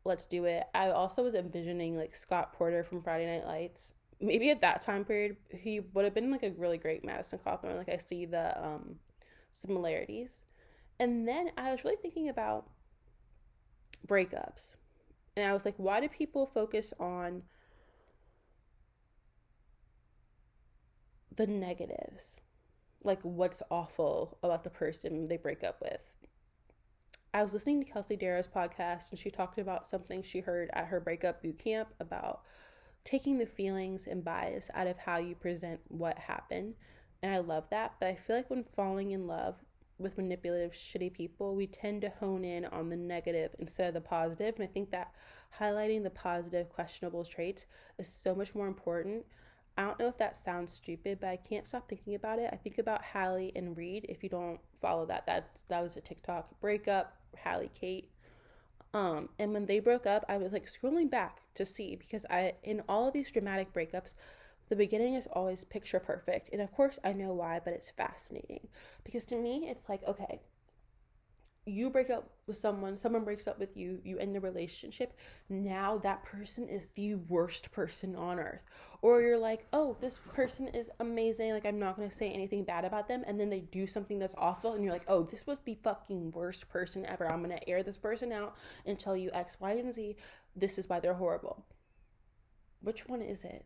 Let's 0.04 0.26
do 0.26 0.45
it. 0.47 0.64
I 0.75 0.90
also 0.90 1.23
was 1.23 1.35
envisioning 1.35 1.97
like 1.97 2.14
Scott 2.14 2.52
Porter 2.52 2.83
from 2.83 3.00
Friday 3.00 3.26
Night 3.26 3.47
Lights 3.47 3.95
maybe 4.21 4.50
at 4.50 4.61
that 4.61 4.83
time 4.83 5.04
period 5.04 5.37
he 5.50 5.80
would 5.80 6.04
have 6.04 6.14
been 6.14 6.30
like 6.30 6.42
a 6.42 6.50
really 6.50 6.78
great 6.78 7.04
Madison 7.04 7.38
Cawthorn. 7.38 7.76
Like 7.76 7.88
I 7.88 7.97
see 7.97 8.26
the 8.26 8.62
um, 8.62 8.97
similarities. 9.50 10.45
And 10.99 11.26
then 11.26 11.50
I 11.57 11.73
was 11.73 11.85
really 11.85 11.97
thinking 11.97 12.28
about 12.28 12.69
breakups. 14.07 14.75
And 15.37 15.47
I 15.47 15.54
was 15.54 15.64
like, 15.64 15.76
why 15.78 16.00
do 16.00 16.09
people 16.09 16.47
focus 16.47 16.92
on 17.00 17.45
the 21.35 21.47
negatives? 21.47 22.40
Like 23.02 23.21
what's 23.23 23.62
awful 23.71 24.37
about 24.42 24.64
the 24.64 24.71
person 24.71 25.25
they 25.25 25.38
break 25.38 25.64
up 25.64 25.80
with? 25.80 26.14
I 27.32 27.44
was 27.44 27.54
listening 27.54 27.84
to 27.84 27.90
Kelsey 27.90 28.16
Darragh's 28.16 28.49
podcast 28.49 29.10
and 29.10 29.18
she 29.18 29.30
talked 29.30 29.58
about 29.58 29.87
something 29.87 30.20
she 30.22 30.40
heard 30.40 30.68
at 30.72 30.87
her 30.87 30.99
breakup 30.99 31.40
boot 31.42 31.58
camp 31.58 31.90
about 32.00 32.40
taking 33.04 33.38
the 33.38 33.47
feelings 33.47 34.08
and 34.08 34.25
bias 34.25 34.69
out 34.75 34.88
of 34.88 34.97
how 34.97 35.19
you 35.19 35.36
present 35.36 35.80
what 35.86 36.19
happened. 36.19 36.75
And 37.23 37.32
I 37.32 37.38
love 37.38 37.71
that. 37.71 37.95
But 38.00 38.08
I 38.08 38.14
feel 38.16 38.34
like 38.34 38.50
when 38.50 38.64
falling 38.64 39.12
in 39.12 39.28
love 39.28 39.54
with 39.97 40.16
manipulative, 40.16 40.73
shitty 40.73 41.12
people, 41.12 41.54
we 41.54 41.69
tend 41.69 42.02
to 42.02 42.12
hone 42.19 42.45
in 42.45 42.64
on 42.64 42.88
the 42.88 42.97
negative 42.97 43.54
instead 43.60 43.86
of 43.86 43.95
the 43.95 44.00
positive. 44.00 44.56
And 44.56 44.64
I 44.64 44.73
think 44.73 44.90
that 44.90 45.12
highlighting 45.60 46.02
the 46.02 46.10
positive, 46.10 46.69
questionable 46.69 47.25
traits 47.25 47.64
is 47.97 48.08
so 48.08 48.34
much 48.34 48.56
more 48.56 48.66
important. 48.66 49.25
I 49.78 49.84
don't 49.84 50.00
know 50.00 50.08
if 50.08 50.19
that 50.19 50.36
sounds 50.36 50.73
stupid, 50.73 51.19
but 51.21 51.28
I 51.28 51.36
can't 51.36 51.66
stop 51.66 51.88
thinking 51.88 52.14
about 52.14 52.38
it. 52.38 52.50
I 52.52 52.56
think 52.56 52.78
about 52.78 53.02
Halley 53.02 53.52
and 53.54 53.76
Reed. 53.76 54.06
If 54.08 54.23
you 54.23 54.28
don't 54.28 54.60
follow 54.75 55.06
that, 55.06 55.26
that 55.26 55.60
that 55.69 55.82
was 55.82 55.97
a 55.97 56.00
TikTok 56.00 56.60
breakup. 56.60 57.16
Halley 57.36 57.71
Kate 57.75 58.10
um, 58.93 59.28
and 59.38 59.52
when 59.52 59.66
they 59.66 59.78
broke 59.78 60.06
up, 60.06 60.25
I 60.28 60.36
was 60.36 60.52
like 60.52 60.66
scrolling 60.66 61.10
back 61.10 61.43
to 61.54 61.64
see 61.64 61.97
because 61.97 62.26
I, 62.28 62.54
in 62.62 62.82
all 62.88 63.06
of 63.06 63.14
these 63.14 63.30
dramatic 63.30 63.73
breakups, 63.73 64.14
the 64.69 64.76
beginning 64.76 65.14
is 65.14 65.28
always 65.32 65.64
picture 65.64 66.00
perfect. 66.00 66.50
And 66.52 66.60
of 66.60 66.73
course, 66.73 66.99
I 67.04 67.12
know 67.12 67.32
why, 67.32 67.60
but 67.64 67.73
it's 67.73 67.90
fascinating 67.90 68.69
because 69.04 69.25
to 69.26 69.36
me, 69.36 69.69
it's 69.69 69.88
like, 69.88 70.02
okay, 70.06 70.40
you 71.71 71.91
break 71.91 72.11
up 72.11 72.30
with 72.47 72.56
someone, 72.56 72.99
someone 72.99 73.25
breaks 73.25 73.47
up 73.47 73.59
with 73.59 73.76
you, 73.76 74.00
you 74.04 74.19
end 74.19 74.35
the 74.35 74.41
relationship. 74.41 75.17
Now 75.49 75.99
that 75.99 76.25
person 76.25 76.69
is 76.69 76.89
the 76.95 77.15
worst 77.15 77.71
person 77.71 78.17
on 78.17 78.39
earth. 78.39 78.63
Or 79.02 79.23
you're 79.23 79.39
like, 79.39 79.67
oh, 79.73 79.97
this 80.00 80.21
person 80.35 80.69
is 80.69 80.91
amazing. 81.00 81.52
Like, 81.52 81.65
I'm 81.65 81.78
not 81.78 81.97
to 81.99 82.15
say 82.15 82.30
anything 82.30 82.65
bad 82.65 82.85
about 82.85 83.09
them. 83.09 83.25
And 83.26 83.41
then 83.41 83.49
they 83.49 83.61
do 83.61 83.87
something 83.87 84.19
that's 84.19 84.35
awful. 84.37 84.75
And 84.75 84.85
you're 84.85 84.93
like, 84.93 85.06
oh, 85.09 85.23
this 85.23 85.47
was 85.47 85.61
the 85.61 85.78
fucking 85.83 86.33
worst 86.33 86.69
person 86.69 87.06
ever. 87.06 87.30
I'm 87.30 87.43
to 87.49 87.69
air 87.69 87.83
this 87.83 87.97
person 87.97 88.30
out 88.30 88.56
and 88.85 88.99
tell 88.99 89.17
you 89.17 89.30
X, 89.33 89.56
Y, 89.59 89.73
and 89.73 89.95
Z. 89.95 90.17
This 90.54 90.78
is 90.78 90.89
why 90.89 91.00
they're 91.00 91.15
horrible. 91.15 91.65
Which 92.83 93.09
one 93.09 93.23
is 93.23 93.45
it? 93.45 93.65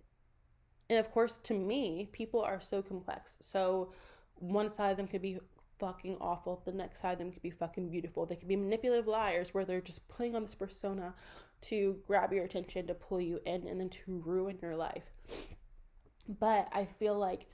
And 0.88 0.98
of 0.98 1.10
course, 1.10 1.38
to 1.38 1.54
me, 1.54 2.08
people 2.12 2.42
are 2.42 2.60
so 2.60 2.82
complex. 2.82 3.38
So 3.40 3.92
one 4.36 4.70
side 4.70 4.90
of 4.90 4.96
them 4.96 5.08
could 5.08 5.22
be 5.22 5.38
fucking 5.84 6.16
awful. 6.18 6.62
The 6.64 6.72
next 6.72 7.00
side 7.00 7.12
of 7.12 7.18
them 7.18 7.30
could 7.30 7.42
be 7.42 7.50
fucking 7.50 7.90
beautiful. 7.90 8.24
They 8.24 8.36
could 8.36 8.48
be 8.48 8.56
manipulative 8.56 9.06
liars 9.06 9.52
where 9.52 9.66
they're 9.66 9.82
just 9.82 10.08
putting 10.08 10.34
on 10.34 10.42
this 10.42 10.54
persona 10.54 11.14
to 11.62 11.98
grab 12.06 12.32
your 12.32 12.44
attention, 12.44 12.86
to 12.86 12.94
pull 12.94 13.20
you 13.20 13.38
in, 13.44 13.68
and 13.68 13.78
then 13.78 13.90
to 13.90 14.22
ruin 14.24 14.58
your 14.62 14.76
life. 14.76 15.10
But 16.26 16.68
I 16.72 16.86
feel 16.86 17.18
like 17.18 17.48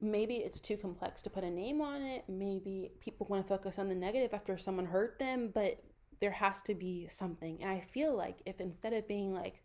maybe 0.00 0.36
it's 0.36 0.60
too 0.60 0.78
complex 0.78 1.20
to 1.22 1.30
put 1.30 1.44
a 1.44 1.50
name 1.50 1.82
on 1.82 2.00
it. 2.00 2.24
Maybe 2.26 2.92
people 3.00 3.26
want 3.28 3.44
to 3.44 3.48
focus 3.48 3.78
on 3.78 3.90
the 3.90 3.94
negative 3.94 4.32
after 4.32 4.56
someone 4.56 4.86
hurt 4.86 5.18
them, 5.18 5.50
but 5.52 5.82
there 6.20 6.30
has 6.30 6.62
to 6.62 6.74
be 6.74 7.06
something. 7.10 7.58
And 7.60 7.70
I 7.70 7.80
feel 7.80 8.16
like 8.16 8.38
if 8.46 8.60
instead 8.62 8.94
of 8.94 9.06
being 9.06 9.34
like, 9.34 9.62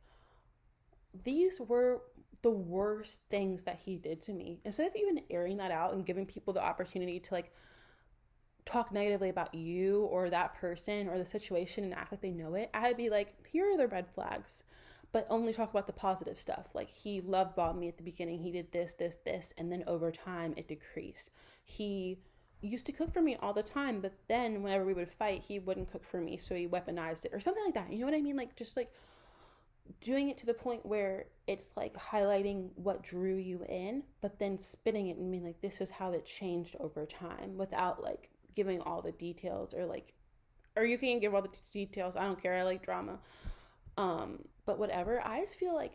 these 1.24 1.60
were 1.60 2.02
the 2.42 2.52
worst 2.52 3.20
things 3.30 3.64
that 3.64 3.80
he 3.86 3.98
did 3.98 4.22
to 4.24 4.34
me. 4.34 4.60
Instead 4.66 4.88
of 4.88 4.96
even 4.96 5.22
airing 5.30 5.58
that 5.58 5.72
out 5.72 5.94
and 5.94 6.06
giving 6.06 6.26
people 6.26 6.54
the 6.54 6.64
opportunity 6.64 7.20
to 7.20 7.34
like 7.34 7.52
talk 8.66 8.92
negatively 8.92 9.30
about 9.30 9.54
you 9.54 10.02
or 10.06 10.30
that 10.30 10.54
person 10.56 11.08
or 11.08 11.18
the 11.18 11.26
situation 11.26 11.84
and 11.84 11.94
act 11.96 12.12
like 12.12 12.22
they 12.22 12.30
know 12.30 12.54
it 12.54 12.70
i'd 12.76 12.96
be 12.96 13.10
like 13.10 13.34
here 13.52 13.74
are 13.74 13.76
the 13.76 13.88
red 13.88 14.06
flags 14.14 14.64
but 15.12 15.28
only 15.30 15.54
talk 15.54 15.70
about 15.70 15.88
the 15.88 15.94
positive 15.94 16.40
stuff. 16.40 16.74
Like 16.74 16.90
he 16.90 17.22
love 17.22 17.56
bombed 17.56 17.80
me 17.80 17.88
at 17.88 17.98
the 17.98 18.04
beginning. 18.04 18.40
He 18.40 18.52
did 18.52 18.72
this 18.72 18.94
this 18.94 19.18
this 19.26 19.54
and 19.58 19.72
then 19.72 19.84
over 19.88 20.12
time 20.12 20.54
it 20.58 20.68
decreased. 20.68 21.30
He 21.64 22.20
used 22.62 22.86
to 22.86 22.92
cook 22.92 23.12
for 23.12 23.22
me 23.22 23.36
all 23.42 23.54
the 23.54 23.64
time 23.64 24.02
but 24.02 24.14
then 24.28 24.62
whenever 24.62 24.86
we 24.86 24.94
would 24.94 25.12
fight 25.12 25.42
he 25.48 25.58
wouldn't 25.58 25.92
cook 25.92 26.06
for 26.06 26.22
me 26.22 26.38
so 26.38 26.54
he 26.54 26.68
weaponized 26.68 27.26
it 27.26 27.34
or 27.34 27.40
something 27.40 27.64
like 27.66 27.74
that. 27.74 27.92
You 27.92 28.00
know 28.00 28.06
what 28.06 28.16
i 28.16 28.22
mean? 28.22 28.38
Like 28.38 28.56
just 28.56 28.78
like 28.78 28.92
doing 30.00 30.30
it 30.30 30.38
to 30.38 30.46
the 30.46 30.54
point 30.54 30.86
where 30.86 31.26
it's 31.48 31.74
like 31.76 31.96
highlighting 31.96 32.70
what 32.76 33.04
drew 33.04 33.36
you 33.36 33.66
in, 33.68 34.04
but 34.22 34.40
then 34.40 34.58
spinning 34.58 35.08
it 35.08 35.18
and 35.18 35.32
being 35.32 35.44
like, 35.44 35.62
this 35.62 35.82
is 35.82 35.90
how 35.90 36.12
it 36.12 36.26
changed 36.26 36.76
over 36.80 37.06
time 37.06 37.58
without 37.58 38.02
like 38.02 38.30
giving 38.56 38.82
all 38.82 39.02
the 39.02 39.12
details 39.12 39.74
or 39.74 39.86
like, 39.86 40.14
or 40.76 40.86
you 40.86 40.98
can 40.98 41.20
give 41.20 41.34
all 41.34 41.42
the 41.42 41.50
details. 41.72 42.16
I 42.16 42.24
don't 42.24 42.42
care. 42.42 42.56
I 42.56 42.64
like 42.64 42.84
drama. 42.84 43.20
Um, 43.98 44.46
but 44.66 44.80
whatever. 44.80 45.22
I 45.26 45.42
just 45.42 45.56
feel 45.56 45.76
like 45.76 45.94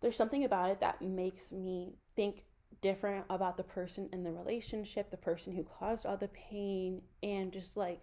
there's 0.00 0.16
something 0.16 0.44
about 0.44 0.70
it 0.70 0.80
that 0.80 1.00
makes 1.02 1.52
me 1.52 1.94
think 2.16 2.44
different 2.80 3.24
about 3.30 3.56
the 3.56 3.62
person 3.62 4.08
in 4.12 4.24
the 4.24 4.32
relationship, 4.32 5.10
the 5.10 5.16
person 5.16 5.54
who 5.54 5.62
caused 5.62 6.04
all 6.04 6.16
the 6.16 6.28
pain, 6.28 7.02
and 7.22 7.52
just 7.52 7.76
like, 7.76 8.00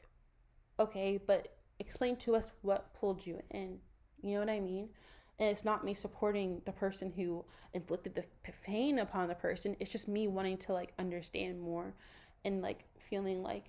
okay, 0.79 1.19
but 1.25 1.57
explain 1.79 2.15
to 2.15 2.35
us 2.35 2.51
what 2.61 2.93
pulled 2.93 3.25
you 3.25 3.41
in 3.51 3.79
you 4.21 4.33
know 4.33 4.39
what 4.39 4.49
I 4.49 4.59
mean? 4.59 4.89
And 5.37 5.49
it's 5.49 5.63
not 5.63 5.85
me 5.85 5.93
supporting 5.93 6.61
the 6.65 6.71
person 6.71 7.13
who 7.15 7.45
inflicted 7.73 8.15
the 8.15 8.25
pain 8.63 8.99
upon 8.99 9.27
the 9.27 9.35
person. 9.35 9.75
It's 9.79 9.91
just 9.91 10.07
me 10.07 10.27
wanting 10.27 10.57
to 10.59 10.73
like 10.73 10.93
understand 10.99 11.61
more 11.61 11.93
and 12.43 12.61
like 12.61 12.83
feeling 12.97 13.41
like 13.41 13.65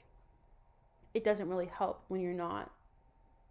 it 1.14 1.24
doesn't 1.24 1.48
really 1.48 1.70
help 1.72 2.04
when 2.08 2.20
you're 2.20 2.32
not 2.32 2.70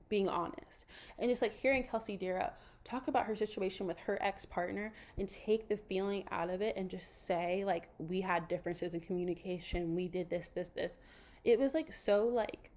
being 0.09 0.27
honest. 0.27 0.85
And 1.17 1.29
it's 1.31 1.41
like 1.41 1.53
hearing 1.53 1.83
Kelsey 1.83 2.17
Darragh 2.17 2.51
talk 2.83 3.07
about 3.07 3.25
her 3.25 3.35
situation 3.35 3.85
with 3.85 3.99
her 3.99 4.17
ex 4.21 4.45
partner 4.45 4.91
and 5.17 5.29
take 5.29 5.69
the 5.69 5.77
feeling 5.77 6.25
out 6.31 6.49
of 6.49 6.61
it 6.61 6.75
and 6.75 6.89
just 6.89 7.25
say, 7.25 7.63
like, 7.63 7.89
we 7.99 8.21
had 8.21 8.47
differences 8.47 8.93
in 8.93 9.01
communication, 9.01 9.95
we 9.95 10.07
did 10.07 10.29
this, 10.29 10.49
this, 10.49 10.69
this. 10.69 10.97
It 11.43 11.59
was 11.59 11.73
like 11.73 11.93
so 11.93 12.25
like 12.25 12.71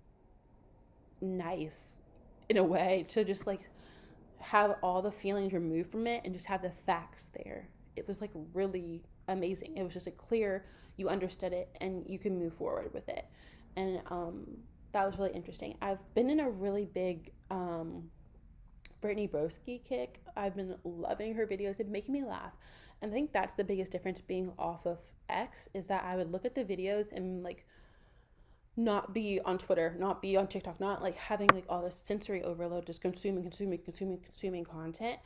nice 1.21 1.99
in 2.49 2.57
a 2.59 2.65
way 2.65 3.07
to 3.09 3.25
just 3.25 3.47
like 3.47 3.61
have 4.43 4.77
all 4.83 5.03
the 5.03 5.11
feelings 5.11 5.53
removed 5.53 5.91
from 5.91 6.07
it 6.07 6.23
and 6.25 6.35
just 6.35 6.47
have 6.47 6.63
the 6.63 6.71
facts 6.71 7.31
there. 7.45 7.69
It 7.97 8.09
was 8.09 8.21
like 8.21 8.31
really 8.53 9.03
amazing. 9.29 9.77
It 9.77 9.83
was 9.83 9.95
just 9.95 10.07
a 10.07 10.11
clear, 10.11 10.65
you 10.97 11.09
understood 11.09 11.53
it 11.53 11.69
and 11.81 12.05
you 12.09 12.19
can 12.19 12.39
move 12.39 12.55
forward 12.55 12.93
with 12.93 13.09
it. 13.09 13.27
And 13.77 14.03
um, 14.11 14.47
that 14.93 15.07
was 15.07 15.19
really 15.19 15.33
interesting. 15.33 15.77
I've 15.81 16.01
been 16.15 16.29
in 16.29 16.41
a 16.41 16.51
really 16.51 16.87
big 16.87 17.33
um, 17.51 18.11
Brittany 19.01 19.29
Broski 19.29 19.83
kick. 19.85 20.21
I've 20.37 20.57
been 20.57 20.77
loving 20.85 21.35
her 21.35 21.47
videos. 21.47 21.79
It's 21.79 21.91
making 21.91 22.13
me 22.13 22.25
laugh. 22.25 22.53
And 23.01 23.11
I 23.11 23.15
think 23.15 23.33
that's 23.33 23.55
the 23.55 23.65
biggest 23.65 23.91
difference 23.91 24.21
being 24.21 24.53
off 24.59 24.87
of 24.87 24.99
X 25.29 25.69
is 25.75 25.89
that 25.89 26.05
I 26.05 26.17
would 26.17 26.31
look 26.31 26.45
at 26.45 26.55
the 26.55 26.65
videos 26.65 27.11
and 27.13 27.43
like 27.43 27.67
not 28.77 29.13
be 29.13 29.41
on 29.45 29.59
Twitter, 29.59 29.95
not 29.99 30.23
be 30.23 30.37
on 30.37 30.47
TikTok, 30.47 30.81
not 30.81 31.03
like 31.03 31.17
having 31.17 31.49
like 31.49 31.65
all 31.69 31.83
this 31.83 31.99
sensory 31.99 32.43
overload, 32.43 32.87
just 32.87 33.03
consuming, 33.03 33.43
consuming, 33.43 33.79
consuming, 33.79 34.19
consuming 34.19 34.65
content. 34.65 35.19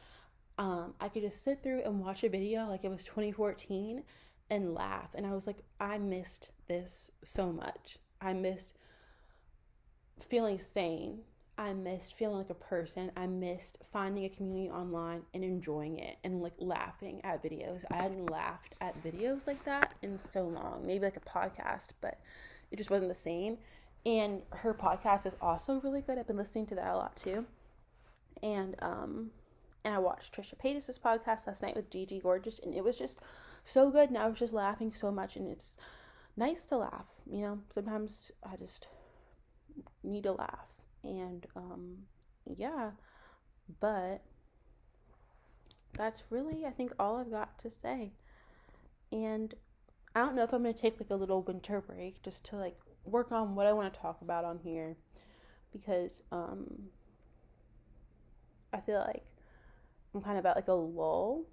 Um, 0.59 0.95
I 1.01 1.09
could 1.09 1.23
just 1.23 1.43
sit 1.43 1.63
through 1.63 1.83
and 1.83 2.01
watch 2.01 2.25
a 2.25 2.29
video 2.29 2.67
like 2.67 2.85
it 2.85 2.91
was 2.91 3.05
2014 3.05 4.03
and 4.51 4.75
laugh. 4.75 5.11
And 5.15 5.27
I 5.27 5.33
was 5.33 5.47
like, 5.47 5.59
I 5.79 5.99
missed 5.99 6.51
this 6.67 7.11
so 7.23 7.53
much. 7.53 7.99
I 8.21 8.33
missed 8.33 8.75
feeling 10.19 10.59
sane. 10.59 11.21
I 11.59 11.73
missed 11.73 12.15
feeling 12.17 12.37
like 12.37 12.51
a 12.51 12.55
person. 12.55 13.13
I 13.17 13.27
missed 13.27 13.79
finding 13.91 14.25
a 14.25 14.29
community 14.29 14.71
online 14.71 15.23
and 15.33 15.43
enjoying 15.43 15.99
it 15.99 16.19
and 16.23 16.43
like 16.43 16.53
laughing 16.59 17.21
at 17.25 17.43
videos. 17.43 17.85
I 17.91 17.97
hadn't 17.97 18.27
laughed 18.27 18.75
at 18.81 19.03
videos 19.03 19.47
like 19.47 19.65
that 19.65 19.95
in 20.03 20.19
so 20.19 20.43
long. 20.43 20.83
Maybe 20.85 21.05
like 21.05 21.17
a 21.17 21.21
podcast, 21.21 21.91
but 22.01 22.19
it 22.77 22.79
just 22.79 22.91
wasn't 22.91 23.09
the 23.09 23.15
same. 23.15 23.57
And 24.05 24.43
her 24.53 24.75
podcast 24.75 25.25
is 25.25 25.35
also 25.41 25.81
really 25.81 26.03
good. 26.03 26.19
I've 26.19 26.27
been 26.27 26.37
listening 26.37 26.67
to 26.67 26.75
that 26.75 26.93
a 26.93 26.97
lot 26.97 27.17
too. 27.17 27.47
And 28.43 28.77
um 28.83 29.31
and 29.83 29.95
I 29.95 29.99
watched 29.99 30.35
Trisha 30.35 30.59
Paytas' 30.63 31.01
podcast 31.01 31.47
last 31.47 31.63
night 31.63 31.75
with 31.75 31.91
Gigi 31.91 32.21
Gorgeous 32.21 32.59
and 32.59 32.75
it 32.75 32.85
was 32.85 32.99
just 32.99 33.19
so 33.65 33.91
good 33.91 34.11
and 34.11 34.19
I 34.19 34.29
was 34.29 34.39
just 34.39 34.53
laughing 34.53 34.93
so 34.95 35.11
much 35.11 35.37
and 35.37 35.49
it's 35.49 35.79
nice 36.37 36.67
to 36.67 36.77
laugh, 36.77 37.21
you 37.31 37.41
know. 37.41 37.61
Sometimes 37.73 38.31
I 38.45 38.57
just 38.57 38.89
need 40.05 40.25
to 40.25 40.33
laugh. 40.33 40.69
And 41.03 41.47
um 41.57 41.97
yeah, 42.45 42.91
but 43.81 44.23
that's 45.95 46.25
really 46.29 46.67
I 46.67 46.71
think 46.71 46.93
all 46.99 47.17
I've 47.17 47.31
got 47.31 47.59
to 47.61 47.71
say. 47.71 48.13
And 49.11 49.55
I 50.17 50.21
don't 50.21 50.35
know 50.35 50.45
if 50.45 50.55
I'm 50.55 50.63
going 50.63 50.75
to 50.75 50.81
take 50.81 50.99
like 50.99 51.11
a 51.11 51.15
little 51.15 51.43
winter 51.43 51.83
break 51.83 52.23
just 52.23 52.43
to 52.47 52.57
like 52.57 52.79
work 53.05 53.33
on 53.33 53.55
what 53.55 53.67
I 53.67 53.75
want 53.75 53.93
to 53.93 54.01
talk 54.01 54.23
about 54.23 54.47
on 54.47 54.59
here 54.65 54.97
because 55.73 56.23
um 56.33 56.85
I 58.73 58.81
feel 58.81 58.99
like 58.99 59.25
I'm 60.15 60.23
kind 60.23 60.39
of 60.39 60.47
at 60.47 60.57
like 60.57 60.69
a 60.69 60.73
lull 60.73 61.45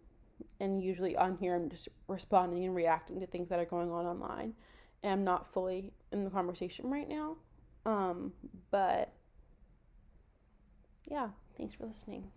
and 0.61 0.81
usually 0.81 1.17
on 1.17 1.37
here 1.41 1.55
I'm 1.55 1.69
just 1.69 1.89
responding 2.07 2.63
and 2.63 2.73
reacting 2.73 3.19
to 3.19 3.27
things 3.27 3.49
that 3.49 3.59
are 3.59 3.65
going 3.65 3.91
on 3.91 4.05
online 4.05 4.53
and 5.03 5.11
I'm 5.11 5.23
not 5.25 5.51
fully 5.51 5.91
in 6.13 6.23
the 6.23 6.29
conversation 6.29 6.89
right 6.89 7.09
now. 7.09 7.35
Um 7.85 8.31
but 8.71 9.11
yeah, 11.05 11.31
thanks 11.57 11.75
for 11.75 11.85
listening. 11.85 12.31